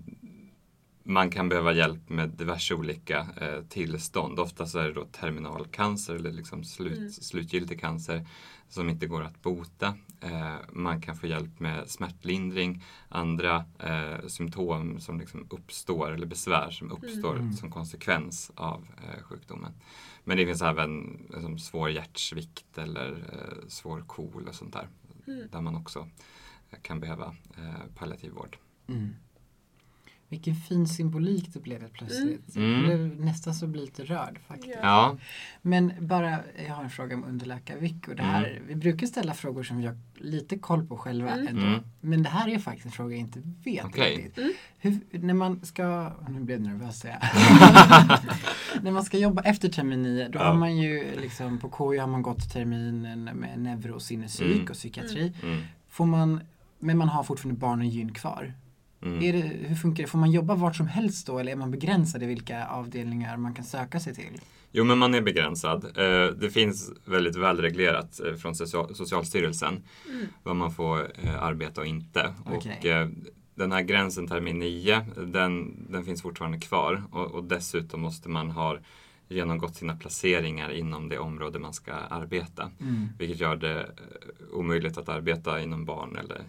man 1.04 1.30
kan 1.30 1.50
behöva 1.50 1.74
hjälp 1.74 2.10
med 2.10 2.30
diverse 2.30 2.74
olika 2.74 3.28
eh, 3.42 3.62
tillstånd. 3.70 4.40
Ofta 4.40 4.66
så 4.66 4.80
är 4.80 4.88
det 4.88 4.94
då 4.94 5.06
terminalcancer 5.06 6.16
eller 6.16 6.32
liksom 6.32 6.64
slut, 6.64 6.98
Mm. 6.98 7.12
slutgiltig 7.12 7.80
cancer 7.80 8.28
som 8.70 8.90
inte 8.90 9.08
går 9.08 9.24
att 9.24 9.42
bota. 9.42 9.98
Eh, 10.22 10.56
man 10.72 11.02
kan 11.02 11.16
få 11.16 11.28
hjälp 11.28 11.60
med 11.60 11.90
smärtlindring, 11.90 12.84
andra 13.10 13.66
eh, 13.80 14.28
symptom 14.28 15.00
som 15.00 15.20
liksom 15.20 15.48
uppstår 15.50 16.12
eller 16.12 16.26
besvär 16.28 16.72
som 16.72 16.92
uppstår 16.92 17.36
Mm. 17.36 17.54
som 17.54 17.72
konsekvens 17.72 18.52
av 18.56 18.88
eh, 19.04 19.24
sjukdomen. 19.24 19.72
Men 20.24 20.38
det 20.38 20.46
finns 20.46 20.62
även 20.62 21.22
liksom, 21.34 21.60
svår 21.60 21.90
hjärtsvikt 21.90 22.78
eller 22.78 23.12
eh, 23.12 23.68
svår 23.68 24.02
KOL 24.08 24.48
och 24.48 24.56
sånt 24.56 24.74
där. 24.74 24.88
Mm. 25.28 25.48
Där 25.52 25.62
man 25.62 25.76
också 25.76 26.08
kan 26.82 27.00
behöva 27.00 27.36
eh, 27.58 27.74
palliativ 27.96 28.32
vård. 28.32 28.58
Mm. 28.88 29.16
Vilken 30.34 30.56
fin 30.56 30.88
symbolik 30.88 31.54
det 31.54 31.60
blev 31.60 31.82
helt 31.82 31.94
plötsligt. 31.94 32.56
Mm. 32.56 32.72
Jag 32.72 32.84
blev 32.84 33.20
nästan 33.26 33.54
så 33.56 33.68
bli 33.68 33.82
lite 33.82 34.04
rörd 34.04 34.40
faktiskt. 34.48 34.78
Ja. 34.82 35.18
Men 35.62 35.94
bara, 36.00 36.40
jag 36.68 36.74
har 36.76 36.84
en 36.84 36.90
fråga 36.90 37.16
om 37.16 37.24
underläkarvick 37.24 38.08
och 38.08 38.16
det 38.16 38.24
här, 38.24 38.44
Mm. 38.52 38.64
vi 38.68 38.76
brukar 38.76 39.08
ställa 39.08 39.34
frågor 39.34 39.64
som 39.64 39.78
vi 39.78 39.86
har 39.86 39.98
lite 40.16 40.58
koll 40.58 40.88
på 40.88 40.98
själva 40.98 41.30
Mm. 41.32 41.48
ändå. 41.48 41.62
Mm. 41.62 41.80
Men 42.02 42.24
det 42.24 42.30
här 42.30 42.48
är 42.50 42.60
faktiskt 42.60 42.86
en 42.86 42.92
fråga 42.92 43.12
jag 43.16 43.20
inte 43.20 43.42
vet 43.64 43.86
Okej. 43.86 44.16
riktigt. 44.18 44.38
Mm. 44.38 44.52
Hur, 44.78 45.00
när 45.20 45.34
man 45.34 45.66
ska, 45.66 46.12
nu 46.30 46.40
blev 46.40 46.62
jag 46.64 46.68
nervös 46.68 47.00
säger 47.00 47.18
jag. 47.22 48.20
när 48.84 48.92
man 48.92 49.04
ska 49.04 49.18
jobba 49.18 49.42
efter 49.42 49.70
termin 49.70 50.04
9, 50.04 50.28
då 50.28 50.40
Ja. 50.40 50.44
har 50.46 50.54
man 50.54 50.78
ju 50.78 51.20
liksom, 51.22 51.58
på 51.58 51.70
KU 51.70 52.00
har 52.00 52.08
man 52.08 52.22
gått 52.22 52.54
terminen 52.54 53.24
med 53.24 53.60
neuro, 53.60 54.00
sinnespsyk 54.00 54.52
Mm. 54.56 54.68
och 54.70 54.74
psykiatri. 54.74 55.34
mm. 55.44 55.62
Får 55.90 56.06
man, 56.06 56.40
men 56.80 56.98
man 56.98 57.10
har 57.10 57.24
fortfarande 57.24 57.60
barn 57.60 57.80
och 57.80 57.86
gyn 57.86 58.14
kvar. 58.14 58.54
Mm. 59.06 59.24
Är 59.24 59.34
det, 59.34 59.40
hur 59.68 59.76
funkar 59.76 60.04
det? 60.04 60.10
Får 60.10 60.20
man 60.20 60.32
jobba 60.32 60.56
vart 60.56 60.76
som 60.76 60.88
helst 60.88 61.28
då 61.28 61.40
eller 61.40 61.52
är 61.52 61.56
man 61.56 61.72
begränsad 61.72 62.24
i 62.24 62.26
vilka 62.26 62.68
avdelningar 62.68 63.38
man 63.38 63.54
kan 63.54 63.66
söka 63.66 64.00
sig 64.00 64.16
till? 64.16 64.42
Jo, 64.72 64.84
men 64.84 64.98
man 64.98 65.14
är 65.14 65.22
begränsad. 65.22 65.84
Eh, 65.98 66.28
Det 66.36 66.50
finns 66.54 66.92
väldigt 67.06 67.36
välreglerat 67.36 68.20
eh, 68.20 68.34
från 68.34 68.54
Social- 68.56 68.96
Socialstyrelsen 68.96 69.84
vad 70.44 70.56
man 70.56 70.72
får 70.72 71.12
eh, 71.24 71.44
arbeta 71.44 71.82
och 71.82 71.88
inte. 71.88 72.34
Och 72.46 72.56
Okej. 72.58 72.92
eh, 72.92 73.08
den 73.56 73.72
här 73.72 73.82
gränsen 73.82 74.28
termin 74.28 74.60
9, 74.60 75.06
den, 75.28 75.76
den 75.92 76.06
finns 76.06 76.22
fortfarande 76.22 76.60
kvar 76.60 77.04
och, 77.12 77.32
och 77.32 77.44
dessutom 77.44 78.02
måste 78.02 78.30
man 78.30 78.52
ha 78.52 78.78
genomgått 79.30 79.76
sina 79.76 79.96
placeringar 79.96 80.72
inom 80.72 81.10
det 81.10 81.18
område 81.20 81.60
man 81.60 81.74
ska 81.74 81.94
arbeta. 81.94 82.72
Mm. 82.82 83.08
Vilket 83.20 83.40
gör 83.40 83.56
det 83.56 83.90
omöjligt 84.54 84.98
att 84.98 85.10
arbeta 85.10 85.62
inom 85.62 85.86
barn 85.86 86.16
eller 86.18 86.42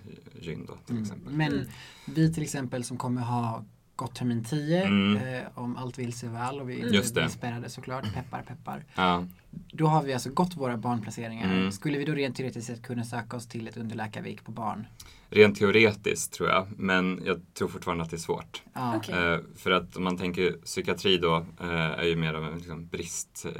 gyn 0.44 0.66
då, 0.66 0.76
till 0.86 1.00
exempel. 1.02 1.32
Men 1.32 1.52
Mm. 1.52 1.66
vi 2.06 2.34
till 2.34 2.42
exempel 2.42 2.84
som 2.84 2.96
kommer 2.96 3.22
ha 3.22 3.64
gått 3.96 4.14
termin 4.14 4.44
10 4.44 4.84
Mm. 4.84 5.16
eh, 5.16 5.42
om 5.54 5.76
allt 5.76 5.98
vill 5.98 6.12
sig 6.12 6.28
väl 6.28 6.60
och 6.60 6.70
vi 6.70 6.80
Mm. 6.80 6.94
Är 6.94 7.14
det. 7.22 7.28
spärrade 7.28 7.70
såklart, 7.70 8.14
peppar 8.14 8.42
peppar. 8.42 8.84
Ja, 8.94 9.26
Då 9.72 9.86
har 9.86 10.02
vi 10.02 10.12
alltså 10.12 10.30
gått 10.30 10.56
våra 10.56 10.76
barnplaceringar. 10.76 11.44
Mm. 11.54 11.72
Skulle 11.72 11.98
vi 11.98 12.04
då 12.04 12.12
rent 12.12 12.36
teoretiskt 12.36 12.66
sett 12.66 12.82
kunna 12.82 13.04
söka 13.04 13.36
oss 13.36 13.46
till 13.48 13.68
ett 13.68 13.76
underläkarvik 13.76 14.44
på 14.44 14.52
barn? 14.52 14.86
rent 15.30 15.58
teoretiskt 15.58 16.32
tror 16.32 16.48
jag, 16.48 16.66
men 16.76 17.22
jag 17.24 17.40
tror 17.54 17.68
fortfarande 17.68 18.04
att 18.04 18.10
det 18.10 18.16
är 18.16 18.18
svårt. 18.18 18.62
Ja. 18.72 18.96
Okej. 18.96 19.14
Eh, 19.32 19.38
för 19.56 19.70
att 19.70 19.96
om 19.96 20.04
man 20.04 20.16
tänker 20.18 20.52
psykiatri 20.52 21.18
då 21.18 21.36
eh, 21.60 21.68
är 21.70 22.04
ju 22.04 22.16
mer 22.16 22.34
av 22.34 22.44
en 22.44 22.58
liksom, 22.58 22.86
brist, 22.86 23.46
eh, 23.46 23.52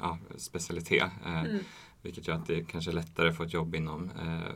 ja, 0.00 0.18
specialitet. 0.36 1.10
Eh, 1.26 1.40
Mm. 1.40 1.58
Vilket 2.02 2.28
gör 2.28 2.34
att 2.34 2.46
det 2.46 2.64
kanske 2.64 2.90
är 2.90 2.94
lättare 2.94 3.28
att 3.28 3.36
få 3.36 3.42
ett 3.42 3.52
jobb 3.52 3.74
inom 3.74 4.10
eh, 4.10 4.52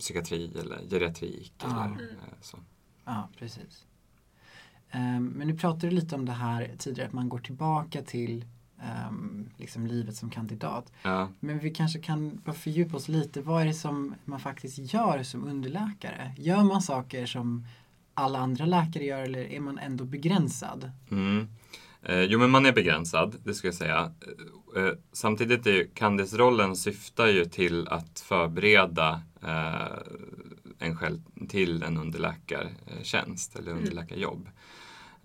psykiatri 0.00 0.52
eller 0.60 0.78
geriatrik. 0.90 1.52
Ja. 1.58 1.66
Eller, 1.84 1.84
Mm. 1.84 2.00
eh, 2.02 2.34
så. 2.40 2.58
Ja, 3.04 3.28
precis. 3.38 3.86
Ehm, 4.90 5.24
men 5.26 5.46
nu 5.48 5.56
pratade 5.58 5.86
du 5.86 5.90
lite 5.96 6.14
om 6.14 6.24
det 6.24 6.32
här 6.32 6.70
tidigare, 6.78 7.08
att 7.08 7.12
man 7.14 7.28
går 7.28 7.38
tillbaka 7.38 8.02
till 8.02 8.44
ehm, 8.82 9.50
liksom 9.56 9.86
livet 9.86 10.16
som 10.16 10.30
kandidat. 10.30 10.92
Ja. 11.02 11.28
Men 11.40 11.58
vi 11.58 11.70
kanske 11.70 11.98
kan 11.98 12.40
bara 12.44 12.52
fördjupa 12.52 12.96
oss 12.96 13.08
lite. 13.08 13.42
Vad 13.42 13.62
är 13.62 13.66
det 13.66 13.74
som 13.74 14.14
man 14.24 14.40
faktiskt 14.40 14.92
gör 14.94 15.22
som 15.22 15.44
underläkare? 15.44 16.34
Gör 16.38 16.62
man 16.64 16.82
saker 16.82 17.26
som 17.26 17.66
alla 18.14 18.38
andra 18.38 18.64
läkare 18.66 19.04
gör 19.04 19.22
eller 19.22 19.40
är 19.44 19.60
man 19.60 19.78
ändå 19.78 20.04
begränsad? 20.04 20.90
Mm. 21.10 21.48
Eh, 22.02 22.20
jo, 22.20 22.38
men 22.38 22.50
man 22.50 22.66
är 22.66 22.72
begränsad, 22.72 23.36
det 23.44 23.54
ska 23.54 23.68
jag 23.68 23.74
säga. 23.74 24.12
Eh, 24.76 24.92
samtidigt 25.12 25.66
är 25.66 25.70
ju 25.72 25.88
syftar 26.76 27.26
ju 27.26 27.44
till 27.44 27.88
att 27.88 28.20
förbereda 28.20 29.22
eh, 29.42 29.98
en 30.78 30.96
själv 30.96 31.18
till 31.48 31.82
en 31.82 31.98
underläkartjänst 31.98 33.56
eller 33.56 33.70
Mm. 33.70 33.82
underläkarjobb. 33.82 34.48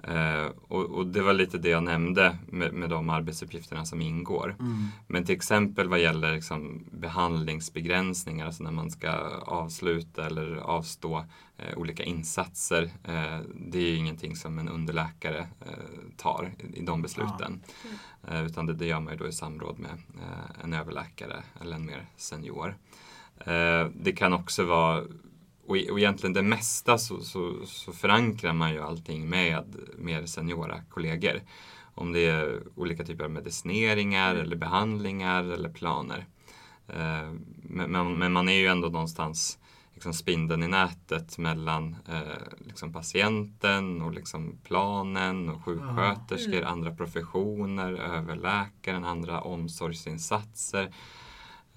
Eh, 0.08 0.52
och, 0.68 0.86
och 0.86 1.08
det 1.08 1.22
var 1.22 1.34
lite 1.34 1.58
det 1.58 1.70
jag 1.70 1.84
nämnde 1.84 2.38
med, 2.48 2.74
med 2.74 2.89
de 2.89 3.10
arbetsuppgifterna 3.10 3.86
som 3.86 4.02
ingår. 4.02 4.56
Mm. 4.60 4.88
Men 5.08 5.26
till 5.26 5.36
exempel 5.36 5.89
vad 5.89 6.00
gäller 6.00 6.36
liksom 6.36 6.84
behandlingsbegränsningar, 6.91 8.46
alltså 8.46 8.63
när 8.63 8.72
man 8.72 8.91
ska 8.91 9.12
avsluta 9.46 10.26
eller 10.26 10.56
avstå 10.56 11.26
eh, 11.58 11.78
olika 11.78 12.04
insatser. 12.04 12.84
Eh, 12.84 13.39
det 13.56 13.78
är 13.78 13.89
ju 13.89 13.96
ingenting 13.96 14.36
som 14.36 14.60
en 14.60 14.70
underläkare 14.70 15.39
eh, 15.39 16.18
tar 16.18 16.52
i, 16.60 16.80
i 16.80 16.86
de 16.86 17.02
besluten. 17.02 17.62
Eh, 18.28 18.46
utan 18.46 18.65
det, 18.65 18.74
det 18.74 18.86
gör 18.86 19.00
man 19.00 19.13
ju 19.13 19.20
då 19.20 19.28
i 19.28 19.32
samråd 19.32 19.80
med 19.80 19.91
eh, 19.91 20.63
en 20.63 20.74
överläkare 20.74 21.44
eller 21.62 21.76
en 21.76 21.86
mer 21.86 22.06
senior. 22.15 22.78
Det 23.94 24.12
kan 24.18 24.34
också 24.34 24.63
vara 24.63 25.04
och, 25.67 25.78
och 25.91 25.99
egentligen 25.99 26.34
det 26.34 26.41
mesta 26.41 26.97
så, 26.97 27.21
så, 27.21 27.65
så 27.65 27.91
förankrar 27.91 28.54
man 28.54 28.73
ju 28.73 28.82
allting 28.82 29.30
med 29.30 29.75
mer 29.97 30.25
seniora 30.25 30.82
kollegor. 30.89 31.41
Om 31.95 32.13
det 32.13 32.25
är 32.25 32.63
olika 32.75 33.04
typer 33.04 33.23
av 33.23 33.32
medicineringar 33.32 34.36
eller 34.36 34.56
behandlingar 34.56 35.43
eller 35.43 35.69
planer. 35.69 36.25
Eh, 36.88 37.34
men, 37.62 37.91
men, 37.91 38.17
men 38.17 38.32
man 38.32 38.49
är 38.49 38.54
ju 38.54 38.67
ändå 38.67 38.89
någonstans 38.89 39.60
liksom 39.93 40.13
spindeln 40.13 40.63
i 40.63 40.67
nätet 40.67 41.38
mellan 41.38 41.95
eh, 42.10 42.65
liksom 42.65 42.93
patienten 42.93 44.01
och 44.01 44.13
liksom 44.13 44.58
planen 44.63 45.49
och 45.49 45.65
sjuksköterskor, 45.65 46.58
Mm. 46.58 46.67
andra 46.67 46.95
professioner, 46.95 47.93
överläkaren, 47.93 49.06
andra 49.06 49.41
omsorgsinsatser. 49.41 50.91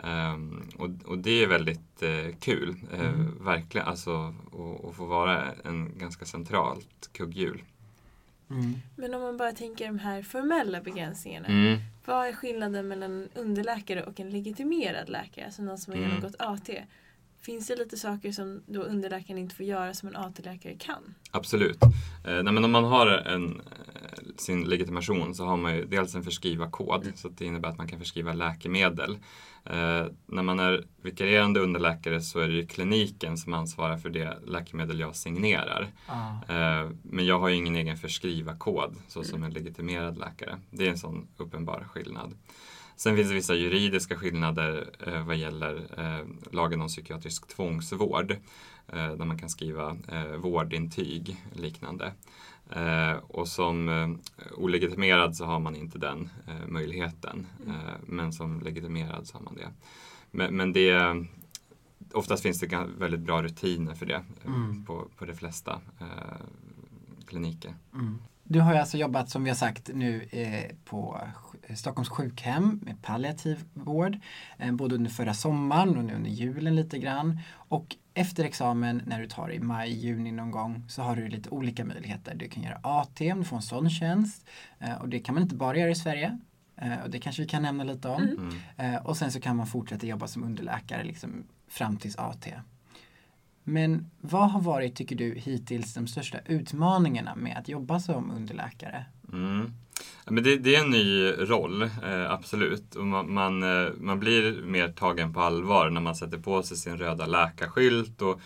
Ehm, 0.05 0.69
och, 0.79 0.91
och 1.05 1.19
det 1.19 1.43
är 1.43 1.47
väldigt 1.47 2.03
eh, 2.03 2.37
kul, 2.41 2.77
eh, 2.93 3.01
Mm. 3.01 3.45
verkligen, 3.45 3.87
alltså 3.87 4.35
att 4.89 4.97
få 4.97 5.05
vara 5.05 5.45
en 5.65 5.99
ganska 5.99 6.25
centralt 6.25 7.11
kugghjul. 7.13 7.63
Mm. 8.51 8.75
Men 8.97 9.15
om 9.15 9.23
man 9.23 9.37
bara 9.37 9.53
tänker 9.53 9.87
de 9.87 9.99
här 9.99 10.23
formella 10.23 10.81
begränsningarna. 10.81 11.47
Mm. 11.49 11.79
Vad 12.05 12.27
är 12.29 12.33
skillnaden 12.33 12.89
mellan 12.89 13.13
en 13.13 13.29
underläkare 13.35 14.03
och 14.03 14.21
en 14.21 14.31
legitimerad 14.31 15.09
läkare? 15.09 15.45
Alltså 15.45 15.63
någon 15.63 15.79
som 15.79 15.93
har 15.93 15.99
Mm. 15.99 16.11
genomgått 16.11 16.37
AT. 16.39 16.71
Finns 17.41 17.67
det 17.67 17.77
lite 17.77 17.97
saker 17.97 18.33
som 18.33 18.63
då 18.67 18.83
underläkaren 18.83 19.39
inte 19.39 19.55
får 19.55 19.67
göra 19.67 19.95
som 19.95 20.09
en 20.09 20.17
AT-läkare 20.17 20.75
kan? 20.79 21.15
Absolut. 21.31 21.83
Eh, 21.83 21.89
nej, 22.43 22.43
men 22.53 22.65
om 22.65 22.71
man 22.71 22.85
har 22.85 23.07
en, 23.07 23.61
sin 24.37 24.65
legitimation 24.65 25.35
så 25.35 25.45
har 25.45 25.57
man 25.57 25.77
ju 25.77 25.85
dels 25.85 26.15
en 26.15 26.25
förskrivarkod 26.25 27.13
så 27.15 27.29
att 27.29 27.39
det 27.39 27.45
innebär 27.45 27.69
att 27.69 27.79
man 27.79 27.89
kan 27.89 27.99
förskriva 27.99 28.33
läkemedel. 28.33 29.19
Eh, 29.65 30.07
när 30.27 30.43
man 30.43 30.61
är 30.61 30.85
vikarierande 31.03 31.61
underläkare 31.61 32.21
så 32.21 32.41
är 32.41 32.49
det 32.49 32.55
ju 32.55 32.67
kliniken 32.67 33.37
som 33.37 33.55
ansvarar 33.55 33.97
för 33.97 34.11
det 34.11 34.39
läkemedel 34.47 35.01
jag 35.01 35.17
signerar. 35.17 35.89
Ja. 36.07 36.41
Eh, 36.49 36.91
men 37.03 37.27
jag 37.27 37.39
har 37.39 37.49
ju 37.49 37.55
ingen 37.55 37.77
egen 37.77 37.97
förskrivarkod 37.97 38.97
så 39.09 39.25
som 39.25 39.43
en 39.43 39.53
legitimerad 39.53 40.19
läkare. 40.19 40.59
Det 40.71 40.87
är 40.87 40.91
en 40.91 40.99
sån 40.99 41.29
uppenbar 41.37 41.87
skillnad. 41.91 42.35
Sen 42.97 43.17
finns 43.17 43.29
det 43.29 43.35
vissa 43.35 43.55
juridiska 43.55 44.17
skillnader 44.17 44.91
eh, 45.07 45.27
vad 45.27 45.37
gäller 45.37 45.87
eh, 45.99 46.27
lagen 46.53 46.81
om 46.81 46.89
psykiatrisk 46.89 47.49
tvångsvård. 47.49 48.37
Eh, 48.93 49.13
där 49.13 49.25
man 49.25 49.39
kan 49.39 49.49
skriva 49.49 49.97
eh, 50.09 50.37
vårdintyg 50.37 51.37
liknande. 51.53 52.13
Eh, 52.73 53.13
och 53.13 53.49
som 53.49 53.89
eh, 53.89 54.09
olegitimerad 54.57 55.37
så 55.37 55.45
har 55.45 55.59
man 55.59 55.77
inte 55.77 55.99
den 55.99 56.31
eh, 56.47 56.67
möjligheten. 56.67 57.47
Eh, 57.67 57.95
men 58.03 58.33
som 58.33 58.61
legitimerad 58.61 59.27
så 59.27 59.37
har 59.37 59.45
man 59.45 59.55
det. 59.55 59.69
Men, 60.31 60.57
men 60.57 60.73
det 60.73 61.17
oftast 62.13 62.43
finns 62.43 62.61
det 62.61 62.87
väldigt 62.99 63.21
bra 63.21 63.43
rutiner 63.43 63.95
för 63.95 64.07
det 64.07 64.25
Mm. 64.47 64.85
på, 64.85 65.09
på 65.19 65.25
de 65.25 65.35
flesta 65.35 65.81
kliniker. 67.27 67.75
Mm. 67.95 68.19
Du 68.45 68.61
har 68.61 68.73
ju 68.73 68.79
alltså 68.79 68.97
jobbat 68.97 69.31
som 69.31 69.45
vi 69.45 69.51
har 69.51 69.57
sagt 69.57 69.91
nu 69.95 70.23
eh, 70.31 70.77
på 70.85 71.21
Stockholms 71.77 72.09
sjukhem 72.09 72.81
med 72.83 73.03
palliativ 73.03 73.65
vård. 73.75 74.19
Eh, 74.59 74.73
både 74.73 74.95
under 74.95 75.11
förra 75.11 75.35
sommaren 75.35 75.97
och 75.97 76.05
nu 76.05 76.15
under 76.15 76.31
julen 76.31 76.77
lite 76.77 76.99
grann. 76.99 77.41
Och 77.55 77.97
efter 78.15 78.45
examen 78.45 79.03
när 79.07 79.21
du 79.21 79.27
tar 79.27 79.53
i 79.53 79.59
maj, 79.59 79.91
juni 79.91 80.33
någon 80.33 80.51
gång 80.51 80.85
så 80.89 81.03
har 81.03 81.17
du 81.17 81.29
lite 81.29 81.51
olika 81.51 81.85
möjligheter. 81.85 82.35
Du 82.35 82.49
kan 82.49 82.63
göra 82.63 82.79
AT 82.83 83.33
om 83.33 83.39
du 83.39 83.45
får 83.45 83.57
en 83.57 83.63
sån 83.63 83.91
tjänst. 83.91 84.49
Eh, 84.79 84.95
och 84.95 85.09
det 85.09 85.19
kan 85.19 85.35
man 85.35 85.43
inte 85.43 85.55
bara 85.55 85.77
göra 85.77 85.91
i 85.91 85.95
Sverige. 85.95 86.39
Eh, 86.77 86.99
och 87.05 87.11
det 87.11 87.19
kanske 87.19 87.43
vi 87.43 87.49
kan 87.49 87.63
nämna 87.63 87.85
lite 87.85 88.09
om. 88.09 88.23
Mm. 88.23 88.39
Mm. 88.77 88.95
Eh, 88.95 89.07
och 89.07 89.17
sen 89.17 89.33
så 89.33 89.41
kan 89.41 89.57
man 89.57 89.67
fortsätta 89.67 90.07
jobba 90.07 90.27
som 90.27 90.45
underläkare 90.45 91.05
liksom, 91.05 91.47
fram 91.69 91.97
tills 91.97 92.17
AT. 92.17 92.47
Men 93.69 94.11
vad 94.21 94.51
har 94.51 94.61
varit, 94.61 94.97
tycker 94.97 95.17
du, 95.17 95.35
hittills 95.35 95.95
de 95.95 96.07
största 96.07 96.39
utmaningarna 96.47 97.35
med 97.35 97.59
att 97.59 97.69
jobba 97.69 98.01
som 98.01 98.31
underläkare? 98.31 99.05
Mm. 99.33 99.73
Men 100.27 100.45
det, 100.45 100.57
det 100.57 100.77
är 100.77 100.85
en 100.85 100.91
ny 100.91 101.31
roll, 101.31 101.83
eh, 101.83 102.31
absolut. 102.31 102.95
Och 102.95 103.07
man, 103.07 103.33
man, 103.33 103.63
eh, 103.63 103.93
man 103.97 104.21
blir 104.21 104.63
mer 104.63 104.89
tagen 104.89 105.33
på 105.33 105.41
allvar 105.41 105.91
när 105.91 106.01
man 106.01 106.17
sätter 106.17 106.39
på 106.39 106.63
sig 106.63 106.77
sin 106.77 106.99
röda 106.99 107.27
läkarskylt. 107.27 108.23
Och, 108.23 108.41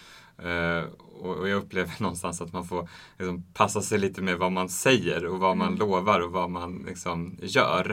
eh, 0.45 0.85
och 1.23 1.37
och 1.37 1.49
jag 1.49 1.57
upplever 1.57 1.93
någonstans 2.03 2.41
att 2.41 2.53
man 2.53 2.65
får 2.65 2.89
liksom, 3.19 3.43
passa 3.55 3.83
sig 3.83 3.99
lite 3.99 4.23
med 4.23 4.39
vad 4.39 4.53
man 4.53 4.69
säger 4.69 5.27
och 5.27 5.39
vad 5.41 5.57
man 5.57 5.67
Mm. 5.69 5.79
lovar 5.79 6.21
och 6.21 6.33
vad 6.33 6.51
man 6.51 6.85
liksom, 6.89 7.37
gör. 7.43 7.91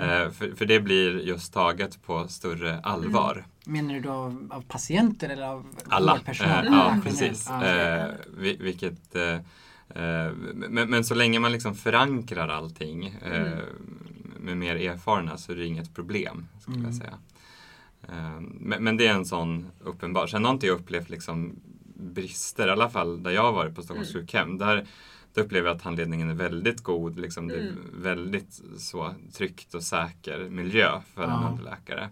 Eh, 0.00 0.30
för, 0.30 0.56
för 0.56 0.66
det 0.66 0.80
blir 0.80 1.18
just 1.20 1.52
taget 1.52 2.02
på 2.02 2.28
större 2.28 2.80
allvar. 2.80 3.44
Menar 3.66 3.94
du 3.94 4.00
då 4.00 4.10
av, 4.10 4.48
av 4.50 4.60
patienter 4.68 5.28
eller 5.28 5.46
av 5.46 5.66
Alla. 5.88 6.12
vårdpersonal? 6.12 6.66
Eh, 6.66 6.72
ja, 6.72 6.84
generellt? 6.84 7.04
precis. 7.04 7.50
Eh, 7.50 8.10
vi- 8.38 8.56
vilket, 8.56 9.14
eh, 9.16 9.34
eh, 10.02 10.32
men, 10.54 10.90
men 10.90 11.04
så 11.04 11.14
länge 11.14 11.38
man 11.40 11.52
liksom 11.52 11.74
förankrar 11.74 12.48
allting 12.48 13.06
eh, 13.06 13.40
Mm. 13.42 13.58
med 14.40 14.56
mer 14.56 14.76
erfarna 14.76 15.36
så 15.36 15.52
är 15.52 15.56
det 15.56 15.66
inget 15.66 15.94
problem, 15.94 16.46
skulle 16.60 16.76
Mm. 16.76 16.90
jag 16.90 16.94
säga. 16.98 17.18
Men, 18.60 18.84
men 18.84 18.96
det 18.96 19.06
är 19.06 19.14
en 19.14 19.24
sån 19.24 19.66
uppenbar. 19.80 20.26
Sen 20.26 20.44
har 20.44 20.52
inte 20.52 20.66
jag 20.66 20.74
upplevt 20.80 21.10
liksom 21.10 21.52
brister, 21.96 22.68
i 22.68 22.70
alla 22.70 22.90
fall 22.90 23.22
där 23.22 23.30
jag 23.30 23.42
har 23.42 23.52
varit 23.52 23.74
på 23.74 23.82
Stockholms 23.82 24.10
Mm. 24.14 24.22
sjukhem. 24.22 24.58
Där, 24.58 24.86
där 25.34 25.42
upplever 25.42 25.68
jag 25.68 25.76
att 25.76 25.82
handledningen 25.82 26.30
är 26.30 26.34
väldigt 26.34 26.80
god. 26.82 27.18
Liksom, 27.20 27.48
Det 27.48 27.54
är 27.54 27.60
Mm. 27.60 27.90
väldigt 28.02 28.60
så 28.78 29.14
tryggt 29.32 29.74
och 29.74 29.82
säker 29.82 30.48
miljö 30.50 31.00
för 31.14 31.22
en 31.22 31.30
Ja. 31.30 31.48
underläkare. 31.50 32.08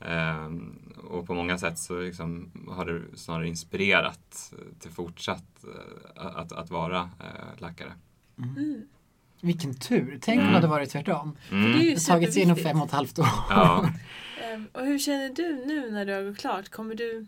Ehm, 0.00 0.92
och 1.10 1.26
på 1.26 1.34
många 1.34 1.58
sätt 1.58 1.78
så 1.78 2.00
liksom 2.00 2.50
har 2.68 2.84
det 2.86 3.02
snarare 3.18 3.48
inspirerat 3.48 4.52
till 4.80 4.90
fortsatt 4.90 5.64
eh, 6.16 6.26
att, 6.26 6.52
att 6.52 6.70
vara 6.70 6.98
eh, 7.20 7.62
läkare. 7.62 7.92
Mm. 8.38 8.82
Vilken 9.42 9.74
tur. 9.74 10.18
Tänk 10.22 10.36
om 10.38 10.40
Mm. 10.42 10.52
det 10.52 10.56
hade 10.56 10.66
varit 10.68 10.90
tvärtom. 10.90 11.36
Mm. 11.50 11.72
Det 11.72 11.78
är 11.78 11.82
ju 11.82 11.94
Det 11.94 12.08
har 12.08 12.14
tagit 12.14 12.32
sig 12.34 12.42
inom 12.42 12.56
fem 12.56 12.80
och 12.80 12.86
ett 12.86 12.92
halvt 12.92 13.18
år. 13.18 13.26
Ja. 13.50 13.88
Ehm, 14.44 14.66
Och 14.72 14.84
hur 14.86 14.98
känner 14.98 15.28
du 15.28 15.66
nu 15.66 15.90
när 15.90 16.06
du 16.06 16.12
har 16.14 16.22
gått 16.22 16.38
klart? 16.38 16.68
Kommer 16.68 16.94
du, 16.94 17.26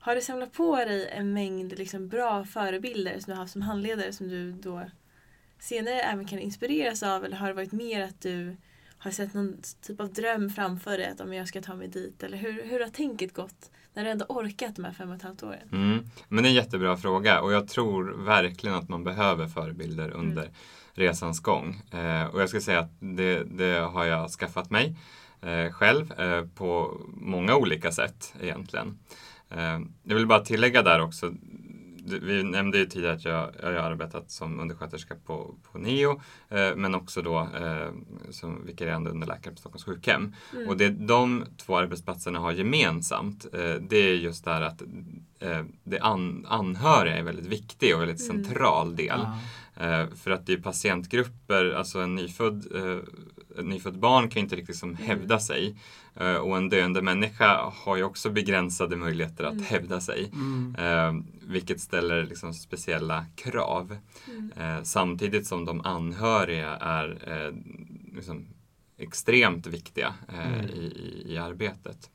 har 0.00 0.14
du 0.14 0.20
samlat 0.20 0.52
på 0.52 0.76
dig 0.76 1.08
en 1.12 1.32
mängd 1.32 1.78
liksom 1.78 2.08
bra 2.08 2.44
förebilder 2.44 3.12
som 3.12 3.24
du 3.26 3.32
har 3.32 3.40
haft 3.40 3.52
som 3.52 3.62
handledare 3.62 4.12
som 4.12 4.28
du 4.28 4.52
då 4.52 4.82
senare 5.58 6.00
även 6.00 6.26
kan 6.26 6.38
inspireras 6.38 7.02
av? 7.02 7.24
Eller 7.24 7.36
har 7.36 7.48
det 7.48 7.54
varit 7.54 7.72
mer 7.72 8.00
att 8.00 8.20
du 8.20 8.56
har 8.98 9.10
sett 9.10 9.34
någon 9.34 9.56
typ 9.82 10.00
av 10.00 10.12
dröm 10.12 10.50
framför 10.50 10.98
dig 10.98 11.06
att 11.06 11.20
om 11.20 11.34
jag 11.34 11.48
ska 11.48 11.62
ta 11.62 11.74
mig 11.74 11.88
dit? 11.88 12.22
Eller 12.22 12.38
hur, 12.38 12.62
hur 12.64 12.80
har 12.80 12.88
tänket 12.88 13.34
gått 13.34 13.70
när 13.94 14.04
du 14.04 14.10
ändå 14.10 14.24
orkat 14.28 14.76
de 14.76 14.84
här 14.84 14.92
fem 14.92 15.10
och 15.10 15.16
ett 15.16 15.22
halvt 15.22 15.42
åren? 15.42 15.68
Mm. 15.72 16.04
Men 16.28 16.42
det 16.44 16.48
är 16.48 16.50
en 16.50 16.56
jättebra 16.56 16.96
fråga 16.96 17.40
och 17.40 17.52
jag 17.52 17.68
tror 17.68 18.24
verkligen 18.24 18.76
att 18.76 18.88
man 18.88 19.04
behöver 19.04 19.46
förebilder 19.46 20.10
under 20.10 20.50
resans 20.92 21.40
gång. 21.40 21.82
Eh, 21.92 22.24
och 22.24 22.42
jag 22.42 22.48
ska 22.48 22.60
säga 22.60 22.80
att 22.80 22.92
det, 23.00 23.44
det 23.44 23.78
har 23.80 24.04
jag 24.04 24.30
skaffat 24.30 24.70
mig 24.70 24.96
eh, 25.42 25.72
själv 25.72 26.20
eh, 26.20 26.44
på 26.46 27.00
många 27.08 27.56
olika 27.56 27.92
sätt 27.92 28.34
egentligen. 28.40 28.98
Eh, 29.50 29.80
jag 30.02 30.16
vill 30.16 30.26
bara 30.26 30.40
tillägga 30.40 30.82
där 30.82 31.00
också 31.00 31.32
vi 32.04 32.42
nämnde 32.42 32.78
ju 32.78 32.86
tidigare 32.86 33.14
att 33.14 33.24
jag, 33.24 33.50
jag 33.62 33.82
har 33.82 33.90
arbetat 33.90 34.30
som 34.30 34.60
undersköterska 34.60 35.14
på, 35.26 35.54
på 35.72 35.78
NEO 35.78 36.20
eh, 36.48 36.76
men 36.76 36.94
också 36.94 37.22
då 37.22 37.38
eh, 37.38 37.90
som 38.30 38.66
vikarierande 38.66 39.10
underläkare 39.10 39.54
på 39.54 39.60
Stockholms 39.60 39.84
sjukhem. 39.84 40.34
Mm. 40.52 40.68
Och 40.68 40.76
det 40.76 40.88
de 40.88 41.44
två 41.56 41.76
arbetsplatserna 41.76 42.38
har 42.38 42.52
gemensamt 42.52 43.46
eh, 43.52 43.74
det 43.74 43.96
är 43.96 44.14
just 44.14 44.44
där 44.44 44.62
att 44.62 44.82
eh, 45.38 45.64
det 45.84 45.98
an, 45.98 46.46
anhöriga 46.48 47.16
är 47.16 47.22
väldigt 47.22 47.46
viktig 47.46 47.94
och 47.94 48.02
väldigt 48.02 48.30
Mm. 48.30 48.44
central 48.44 48.96
del. 48.96 49.20
Eh, 49.76 50.06
för 50.14 50.30
att 50.30 50.46
det 50.46 50.52
är 50.52 50.56
patientgrupper, 50.58 51.70
alltså 51.72 51.98
en 52.00 52.14
nyfödd, 52.14 52.66
eh, 52.74 52.98
en 53.58 53.66
nyfödd 53.68 53.98
barn 53.98 54.28
kan 54.30 54.42
inte 54.42 54.56
riktigt 54.56 54.76
som 54.76 54.96
hävda 54.96 55.40
sig. 55.40 55.76
Eh, 56.16 56.34
och 56.34 56.56
en 56.56 56.68
döende 56.68 57.02
människa 57.02 57.72
har 57.74 57.96
ju 57.96 58.02
också 58.02 58.30
begränsade 58.30 58.96
möjligheter 58.96 59.44
att 59.44 59.52
Mm. 59.52 59.64
hävda 59.64 60.00
sig. 60.00 60.30
Mm. 60.32 61.24
Vilket 61.42 61.80
ställer 61.80 62.26
liksom 62.26 62.54
speciella 62.54 63.26
krav. 63.36 63.96
Mm. 64.28 64.84
Samtidigt 64.84 65.46
som 65.46 65.64
de 65.64 65.80
anhöriga 65.80 66.76
är 66.76 67.18
liksom 68.14 68.46
extremt 68.98 69.66
viktiga 69.66 70.14
Mm. 70.28 70.64
i, 70.70 70.78
i, 70.78 71.32
i 71.32 71.38
arbetet. 71.38 72.10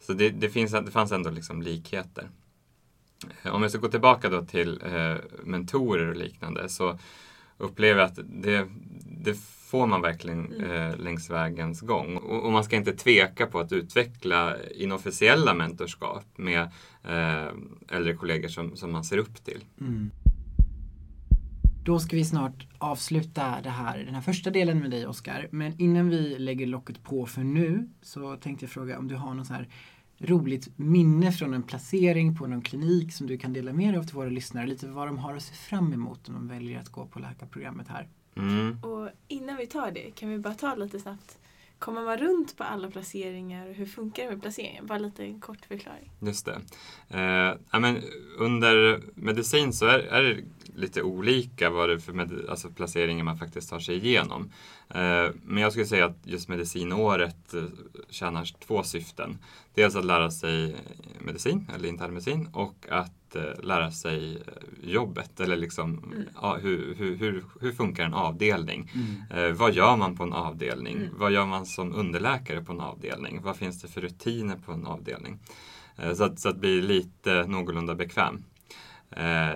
Så 0.00 0.12
det, 0.12 0.30
det, 0.30 0.50
finns, 0.50 0.72
det 0.72 0.90
fanns 0.90 1.12
ändå 1.12 1.30
liksom 1.30 1.62
likheter. 1.62 2.28
Eh, 3.42 3.54
Om 3.54 3.62
jag 3.62 3.70
ska 3.70 3.80
gå 3.80 3.88
tillbaka 3.88 4.28
då 4.28 4.44
till 4.44 4.82
eh, 4.84 5.14
mentorer 5.44 6.08
och 6.08 6.16
liknande 6.16 6.68
så 6.68 6.98
upplever 7.58 8.00
jag 8.00 8.06
att 8.10 8.18
det, 8.24 8.66
det 9.24 9.34
får 9.70 9.86
man 9.86 10.02
verkligen 10.02 10.52
Mm. 10.52 10.70
eh, 10.70 10.96
längs 10.96 11.30
vägens 11.30 11.80
gång. 11.80 12.16
Och, 12.16 12.44
och 12.44 12.52
man 12.52 12.64
ska 12.64 12.76
inte 12.76 12.92
tveka 12.92 13.46
på 13.46 13.60
att 13.60 13.72
utveckla 13.72 14.56
inofficiella 14.74 15.54
mentorskap 15.54 16.24
med 16.36 16.62
eh, 17.04 17.48
äldre 17.88 18.14
kollegor 18.14 18.48
som, 18.48 18.76
som 18.76 18.92
man 18.92 19.04
ser 19.04 19.18
upp 19.18 19.44
till. 19.44 19.64
Mm. 19.80 20.10
Då 21.84 21.98
ska 21.98 22.16
vi 22.16 22.24
snart 22.24 22.66
avsluta 22.78 23.56
det 23.62 23.70
här, 23.70 23.98
den 23.98 24.14
här 24.14 24.22
första 24.22 24.50
delen 24.50 24.78
med 24.78 24.90
dig 24.90 25.06
Oskar. 25.06 25.48
Men 25.50 25.80
innan 25.80 26.08
vi 26.08 26.38
lägger 26.38 26.66
locket 26.66 27.02
på 27.02 27.26
för 27.26 27.40
nu 27.42 27.88
så 28.02 28.36
tänkte 28.36 28.64
jag 28.64 28.70
fråga 28.70 28.98
om 28.98 29.08
du 29.08 29.14
har 29.14 29.34
något 29.34 29.46
så 29.46 29.54
här 29.54 29.68
roligt 30.20 30.68
minne 30.78 31.32
från 31.32 31.54
en 31.54 31.62
placering 31.62 32.36
på 32.36 32.46
någon 32.46 32.62
klinik 32.62 33.12
som 33.12 33.26
du 33.26 33.38
kan 33.38 33.52
dela 33.52 33.72
med 33.72 33.94
dig 33.94 33.98
av 33.98 34.04
till 34.04 34.16
våra 34.16 34.28
lyssnare. 34.28 34.66
Lite 34.66 34.88
vad 34.88 35.08
de 35.08 35.18
har 35.18 35.36
att 35.36 35.42
se 35.42 35.54
fram 35.54 35.92
emot 35.92 36.28
om 36.28 36.34
de 36.34 36.48
väljer 36.48 36.80
att 36.80 36.88
gå 36.88 37.06
på 37.06 37.18
läkarprogrammet 37.18 37.88
här. 37.88 38.08
Mm. 38.36 38.78
Och 38.82 39.08
innan 39.28 39.56
vi 39.56 39.66
tar 39.66 39.90
det, 39.90 40.10
kan 40.10 40.28
vi 40.28 40.38
bara 40.38 40.54
ta 40.54 40.74
lite 40.74 41.00
snabbt. 41.00 41.38
Kommer 41.80 42.02
man 42.02 42.16
runt 42.16 42.56
på 42.56 42.64
alla 42.64 42.90
placeringar 42.90 43.68
och 43.68 43.74
hur 43.74 43.86
funkar 43.86 44.22
det 44.22 44.28
med 44.30 44.42
placeringen? 44.42 44.86
Bara 44.86 44.98
lite 44.98 45.24
en 45.24 45.40
kort 45.40 45.66
förklaring. 45.68 46.10
Just 46.20 46.46
det. 46.46 46.60
Eh, 47.08 47.80
men 47.80 48.02
under 48.38 49.00
medicin 49.14 49.72
så 49.72 49.86
är, 49.86 49.98
är 49.98 50.22
det 50.22 50.36
lite 50.74 51.02
olika 51.02 51.70
vad 51.70 51.88
det 51.88 51.94
är 51.94 51.98
för 51.98 52.12
med, 52.12 52.32
alltså 52.48 52.70
placeringar 52.70 53.24
man 53.24 53.38
faktiskt 53.38 53.70
tar 53.70 53.78
sig 53.78 53.96
igenom. 53.96 54.52
Eh, 54.88 55.28
men 55.42 55.62
jag 55.62 55.72
skulle 55.72 55.86
säga 55.86 56.06
att 56.06 56.18
just 56.24 56.48
medicinåret 56.48 57.54
eh, 57.54 57.64
tjänar 58.10 58.44
två 58.66 58.82
syften. 58.82 59.38
Dels 59.74 59.96
att 59.96 60.04
lära 60.04 60.30
sig 60.30 60.76
medicin 61.20 61.70
eller 61.74 61.88
internmedicin 61.88 62.48
och 62.52 62.86
att 62.88 63.19
eh, 63.36 63.62
lära 63.62 63.90
sig 63.90 64.36
eh, 64.36 64.90
jobbet 64.90 65.40
eller 65.40 65.56
liksom 65.56 65.90
Mm. 65.98 66.28
ja, 66.42 66.56
hur, 66.56 66.94
hur, 66.94 67.16
hur, 67.16 67.44
hur 67.60 67.72
funkar 67.72 68.04
en 68.04 68.14
avdelning? 68.14 68.90
Mm. 68.94 69.44
Eh, 69.44 69.56
vad 69.56 69.72
gör 69.72 69.96
man 69.96 70.16
på 70.16 70.22
en 70.22 70.32
avdelning? 70.32 70.96
Mm. 70.96 71.08
Vad 71.18 71.32
gör 71.32 71.46
man 71.46 71.66
som 71.66 71.94
underläkare 71.94 72.64
på 72.64 72.72
en 72.72 72.80
avdelning? 72.80 73.40
Vad 73.42 73.56
finns 73.56 73.82
det 73.82 73.88
för 73.88 74.00
rutiner 74.00 74.56
på 74.56 74.72
en 74.72 74.86
avdelning? 74.86 75.38
Så, 76.16 76.24
att, 76.24 76.40
så 76.40 76.48
att 76.48 76.56
bli 76.56 76.82
lite 76.82 77.46
någorlunda 77.46 77.94
bekväm 77.94 78.44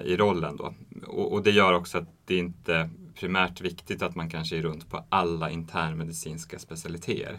i 0.04 0.16
rollen 0.16 0.56
då. 0.56 0.74
Och, 1.06 1.32
och 1.32 1.42
det 1.42 1.50
gör 1.50 1.72
också 1.72 1.98
att 1.98 2.08
det 2.24 2.36
inte 2.36 2.74
är 2.74 2.90
primärt 3.14 3.60
viktigt 3.60 4.02
att 4.02 4.14
man 4.14 4.30
kanske 4.30 4.58
är 4.58 4.62
runt 4.62 4.90
på 4.90 5.04
alla 5.08 5.50
internmedicinska 5.50 6.58
specialiteter. 6.58 7.38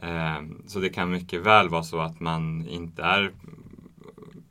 Mm. 0.00 0.62
Så 0.66 0.80
det 0.80 0.88
kan 0.88 1.10
mycket 1.10 1.42
väl 1.42 1.68
vara 1.68 1.82
så 1.82 2.00
att 2.00 2.20
man 2.20 2.68
inte 2.68 3.02
är 3.02 3.32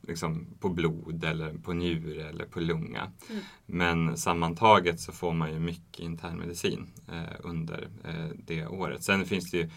liksom 0.08 0.48
på 0.60 0.70
blod 0.70 1.24
eller 1.24 1.54
på 1.54 1.74
njure 1.74 2.30
eller 2.30 2.46
på 2.46 2.60
lunga. 2.60 3.12
Mm. 3.30 3.42
Men 3.66 4.18
sammantaget 4.18 5.00
så 5.00 5.12
får 5.12 5.34
man 5.34 5.54
ju 5.54 5.60
mycket 5.60 6.00
internmedicin 6.00 6.88
eh, 7.12 7.36
under 7.40 7.88
eh, 8.04 8.30
det 8.46 8.68
året. 8.68 9.04
Sen 9.04 9.26
finns 9.26 9.52
det 9.52 9.58
ju 9.58 9.70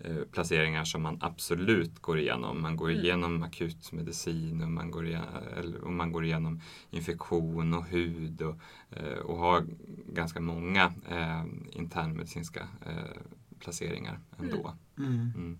eh, 0.00 0.24
placeringar 0.32 0.84
som 0.84 1.02
man 1.02 1.18
absolut 1.20 1.98
går 2.02 2.18
igenom. 2.18 2.62
Man 2.62 2.76
går 2.76 2.90
Mm. 2.90 3.04
igenom 3.04 3.42
akutmedicin 3.42 4.62
och 4.62 4.70
man 4.70 4.90
går 4.90 5.06
igenom, 5.06 5.74
och 5.82 5.92
man 5.92 6.12
går 6.12 6.24
igenom 6.24 6.60
infektion 6.90 7.74
och 7.74 7.84
hud 7.84 8.42
och, 8.42 8.56
eh, 8.90 9.18
och 9.18 9.38
har 9.38 9.66
ganska 10.12 10.40
många 10.40 10.92
eh, 11.10 11.44
internmedicinska 11.72 12.68
eh, 12.86 13.20
placeringar 13.58 14.18
ändå. 14.38 14.74
Mm. 14.98 15.32
Mm. 15.36 15.58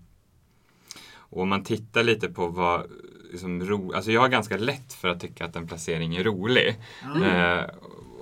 Och 1.35 1.43
om 1.43 1.49
man 1.49 1.65
tittar 1.65 2.03
lite 2.03 2.29
på 2.29 2.49
vad 2.49 2.87
liksom, 3.35 3.65
ro, 3.65 3.93
alltså 3.93 4.13
jag 4.13 4.21
har 4.21 4.29
ganska 4.29 4.57
lätt 4.57 4.93
för 4.93 5.09
att 5.09 5.21
tycka 5.21 5.45
att 5.45 5.57
en 5.57 5.67
placering 5.67 6.17
är 6.17 6.25
rolig. 6.25 6.77
Ja. 7.03 7.27
Eh, 7.27 7.65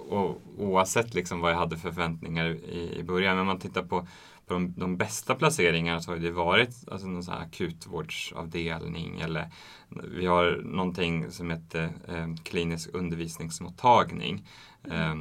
och, 0.08 0.42
oavsett 0.58 1.14
liksom 1.14 1.40
vad 1.40 1.52
jag 1.52 1.56
hade 1.56 1.76
för 1.76 1.90
förväntningar 1.90 2.46
i, 2.46 2.96
i 2.98 3.02
början. 3.02 3.36
Men 3.36 3.40
om 3.40 3.46
man 3.46 3.58
tittar 3.58 3.82
på, 3.82 4.06
på 4.46 4.54
de, 4.54 4.74
de 4.76 4.96
bästa 4.96 5.34
placeringarna 5.34 6.00
så 6.00 6.10
har 6.10 6.18
det 6.18 6.30
varit 6.30 6.88
alltså, 6.90 7.06
någon 7.06 7.22
sån 7.22 7.34
akutvårdsavdelning 7.34 9.20
eller 9.20 9.50
vi 9.88 10.26
har 10.26 10.60
någonting 10.64 11.30
som 11.30 11.50
heter 11.50 11.90
eh, 12.08 12.34
klinisk 12.42 12.90
undervisningsmottagning. 12.92 14.48
Eh, 14.90 15.14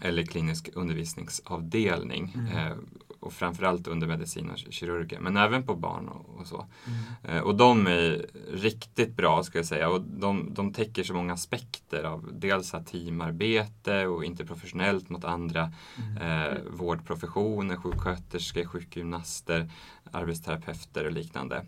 eller 0.00 0.22
klinisk 0.22 0.68
undervisningsavdelning. 0.74 2.36
Mm. 2.36 2.88
Och 3.20 3.32
framförallt 3.32 3.86
under 3.86 4.06
medicin 4.06 4.50
och 4.50 4.58
kirurger, 4.58 5.20
men 5.20 5.36
även 5.36 5.62
på 5.62 5.74
barn 5.74 6.08
och, 6.08 6.40
och 6.40 6.46
så. 6.46 6.66
Mm. 6.86 7.36
Eh, 7.36 7.42
och 7.42 7.54
de 7.56 7.86
är 7.86 8.26
riktigt 8.52 9.16
bra 9.16 9.42
ska 9.42 9.58
jag 9.58 9.66
säga 9.66 9.88
och 9.88 10.00
de, 10.00 10.54
de 10.54 10.72
täcker 10.72 11.02
så 11.02 11.14
många 11.14 11.32
aspekter 11.32 12.02
av 12.04 12.30
dels 12.32 12.74
att 12.74 12.86
teamarbete 12.86 14.06
och 14.06 14.24
interprofessionellt 14.24 15.08
mot 15.08 15.24
andra 15.24 15.72
Mm. 16.16 16.22
eh, 16.52 16.58
vårdprofessioner, 16.70 17.76
sjuksköterskor, 17.76 18.64
sjukgymnaster, 18.64 19.70
arbetsterapeuter 20.12 21.04
och 21.04 21.12
liknande. 21.12 21.64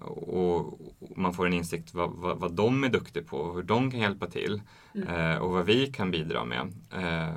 Och, 0.00 0.78
man 1.16 1.34
får 1.34 1.46
en 1.46 1.52
insikt 1.52 1.94
vad, 1.94 2.10
vad, 2.10 2.38
vad 2.38 2.52
de 2.52 2.84
är 2.84 2.88
duktiga 2.88 3.22
på, 3.22 3.36
och 3.36 3.54
hur 3.54 3.62
de 3.62 3.90
kan 3.90 4.00
hjälpa 4.00 4.26
till 4.26 4.62
Mm. 4.94 5.08
eh, 5.08 5.36
och 5.36 5.50
vad 5.50 5.66
vi 5.66 5.86
kan 5.86 6.10
bidra 6.10 6.44
med. 6.44 6.72
Eh, 6.90 7.34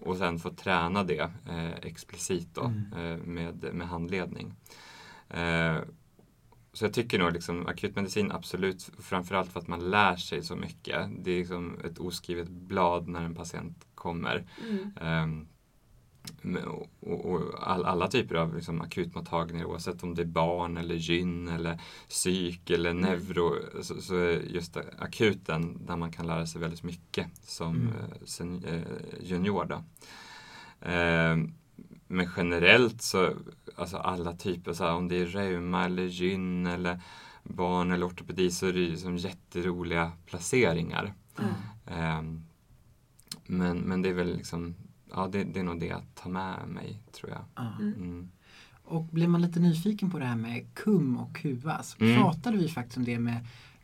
och 0.00 0.16
sen 0.16 0.38
få 0.38 0.50
träna 0.50 1.04
det 1.04 1.30
eh, 1.48 1.70
explicit 1.82 2.54
då, 2.54 2.64
Mm. 2.64 2.92
eh, 2.92 3.18
med, 3.26 3.74
med 3.74 3.88
handledning. 3.88 4.54
Eh, 5.28 5.76
så 6.72 6.84
jag 6.84 6.92
tycker 6.94 7.18
nog 7.18 7.32
liksom 7.32 7.66
akutmedicin 7.66 8.32
absolut, 8.32 8.90
framförallt 8.98 9.52
för 9.52 9.60
att 9.60 9.68
man 9.68 9.90
lär 9.90 10.16
sig 10.16 10.42
så 10.42 10.56
mycket. 10.56 11.08
Det 11.24 11.30
är 11.30 11.38
liksom 11.38 11.78
ett 11.84 11.98
oskrivet 11.98 12.48
blad 12.48 13.08
när 13.08 13.22
en 13.22 13.34
patient 13.34 13.86
kommer. 13.94 14.46
Mm. 14.68 15.48
Och, 16.66 16.86
och, 17.00 17.24
och 17.32 17.68
all, 17.70 17.84
alla 17.84 18.08
typer 18.08 18.34
av 18.34 18.54
liksom 18.54 18.80
akutmottagningar 18.80 19.64
oavsett 19.64 20.02
om 20.02 20.14
det 20.14 20.22
är 20.22 20.26
barn 20.26 20.76
eller 20.76 20.94
gyn 20.94 21.48
eller 21.48 21.80
psyk 22.08 22.70
eller 22.70 22.90
Mm. 22.90 23.02
neuro 23.02 23.54
så, 23.82 24.00
så 24.02 24.14
är 24.16 24.40
just 24.40 24.76
akuten 24.98 25.86
där 25.86 25.96
man 25.96 26.12
kan 26.12 26.26
lära 26.26 26.46
sig 26.46 26.60
väldigt 26.60 26.82
mycket 26.82 27.26
som 27.42 27.76
Mm. 27.76 27.88
eh, 27.88 28.24
sen, 28.24 28.64
eh, 28.64 28.82
junior. 29.20 29.64
Då. 29.64 29.84
Ehm, 30.80 31.54
men 32.06 32.28
generellt 32.36 33.02
så, 33.02 33.32
alltså 33.76 33.96
alla 33.96 34.32
typer, 34.36 34.72
så 34.72 34.84
här, 34.84 34.94
om 34.94 35.08
det 35.08 35.16
är 35.16 35.26
reuma 35.26 35.84
eller 35.84 36.02
gyn 36.04 36.66
eller 36.66 37.00
barn 37.42 37.90
eller 37.92 38.06
ortopedi 38.08 38.50
så 38.50 38.66
är 38.66 38.72
det 38.72 38.80
ju 38.80 38.96
som 38.96 39.16
jätteroliga 39.16 40.12
placeringar. 40.26 41.14
Mm. 41.38 41.50
Ehm, 41.86 42.44
men, 43.46 43.78
men 43.78 44.02
det 44.02 44.08
är 44.08 44.14
väl 44.14 44.36
liksom, 44.36 44.74
ja 45.14 45.28
det, 45.32 45.44
det 45.44 45.60
är 45.60 45.64
nog 45.64 45.80
det 45.80 45.86
jag 45.86 46.02
tar 46.14 46.30
med 46.30 46.68
mig 46.68 47.02
tror 47.12 47.30
jag. 47.30 47.44
Ja. 47.54 47.72
Mm. 47.80 47.94
Mm. 47.94 48.30
Och 48.84 49.04
blir 49.04 49.28
man 49.28 49.42
lite 49.42 49.60
nyfiken 49.60 50.10
på 50.10 50.18
det 50.18 50.24
här 50.24 50.36
med 50.36 50.74
KUM 50.74 51.16
och 51.18 51.36
KUA 51.36 51.82
så 51.82 52.04
Mm. 52.04 52.20
pratade 52.22 52.56
vi 52.56 52.68
faktiskt 52.68 52.96
om 52.96 53.04
det 53.04 53.18
med, 53.18 53.34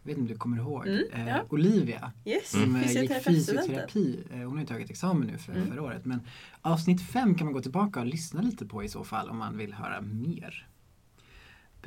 jag 0.02 0.08
vet 0.08 0.18
inte 0.18 0.20
om 0.20 0.26
du 0.26 0.36
kommer 0.36 0.56
ihåg, 0.56 0.86
Mm, 0.86 1.02
eh, 1.12 1.28
ja. 1.28 1.42
Olivia 1.50 2.12
Yes, 2.24 2.50
som 2.50 2.76
eh, 2.76 2.92
gick 2.92 3.24
fysioterapi. 3.24 4.20
Eh, 4.30 4.38
Hon 4.38 4.52
har 4.52 4.60
ju 4.60 4.66
tagit 4.66 4.90
examen 4.90 5.28
nu 5.28 5.38
för, 5.38 5.52
Mm. 5.52 5.68
förra 5.68 5.82
året. 5.82 6.04
Men 6.04 6.20
avsnitt 6.60 7.02
fem 7.02 7.34
kan 7.34 7.44
man 7.44 7.54
gå 7.54 7.60
tillbaka 7.62 8.00
och 8.00 8.06
lyssna 8.06 8.40
lite 8.42 8.66
på 8.66 8.84
i 8.84 8.88
så 8.88 9.04
fall 9.04 9.30
om 9.30 9.38
man 9.38 9.56
vill 9.58 9.74
höra 9.74 10.00
mer. 10.00 10.66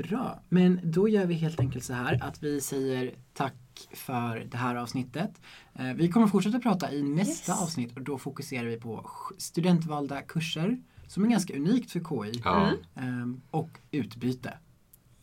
Bra, 0.08 0.40
men 0.50 0.80
då 0.84 1.10
gör 1.10 1.26
vi 1.26 1.34
helt 1.34 1.60
enkelt 1.60 1.84
så 1.84 1.94
här 1.94 2.24
att 2.24 2.44
vi 2.44 2.62
säger 2.62 3.14
tack 3.34 3.54
för 3.94 4.48
det 4.52 4.58
här 4.58 4.76
avsnittet. 4.76 5.32
Eh, 5.80 5.94
Vi 5.94 6.10
kommer 6.10 6.28
fortsätta 6.28 6.60
prata 6.60 6.92
i 6.92 7.04
nästa 7.04 7.52
Yes. 7.52 7.62
avsnitt 7.62 7.96
och 7.98 8.02
då 8.02 8.18
fokuserar 8.18 8.66
vi 8.66 8.78
på 8.78 9.10
studentvalda 9.38 10.22
kurser 10.22 10.78
som 11.08 11.24
är 11.24 11.28
ganska 11.30 11.56
unikt 11.56 11.92
för 11.92 12.00
KI 12.00 12.42
Ja, 12.46 12.72
Mm. 12.96 13.10
ehm, 13.22 13.42
och 13.52 13.70
utbyte. 13.92 14.54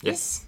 yes. 0.03 0.41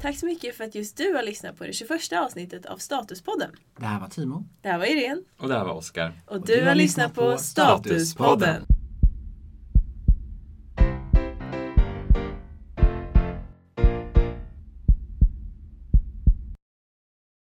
Tack 0.00 0.16
så 0.18 0.26
mycket 0.26 0.56
för 0.56 0.64
att 0.64 0.74
just 0.74 0.96
du 0.96 1.12
har 1.14 1.22
lyssnat 1.22 1.58
på 1.58 1.64
det 1.64 1.72
21 1.72 2.12
avsnittet 2.24 2.66
av 2.66 2.76
Statuspodden. 2.76 3.50
Det 3.78 3.84
här 3.86 4.00
var 4.00 4.08
Timo. 4.08 4.44
Det 4.62 4.68
här 4.68 4.78
var 4.78 4.84
Irene 4.86 5.22
Och 5.38 5.48
det 5.48 5.54
här 5.54 5.64
var 5.64 5.72
Oskar. 5.74 6.22
och 6.26 6.46
du 6.46 6.64
har 6.64 6.74
lyssnat 6.74 7.14
på 7.14 7.36
Statuspodden. 7.38 8.62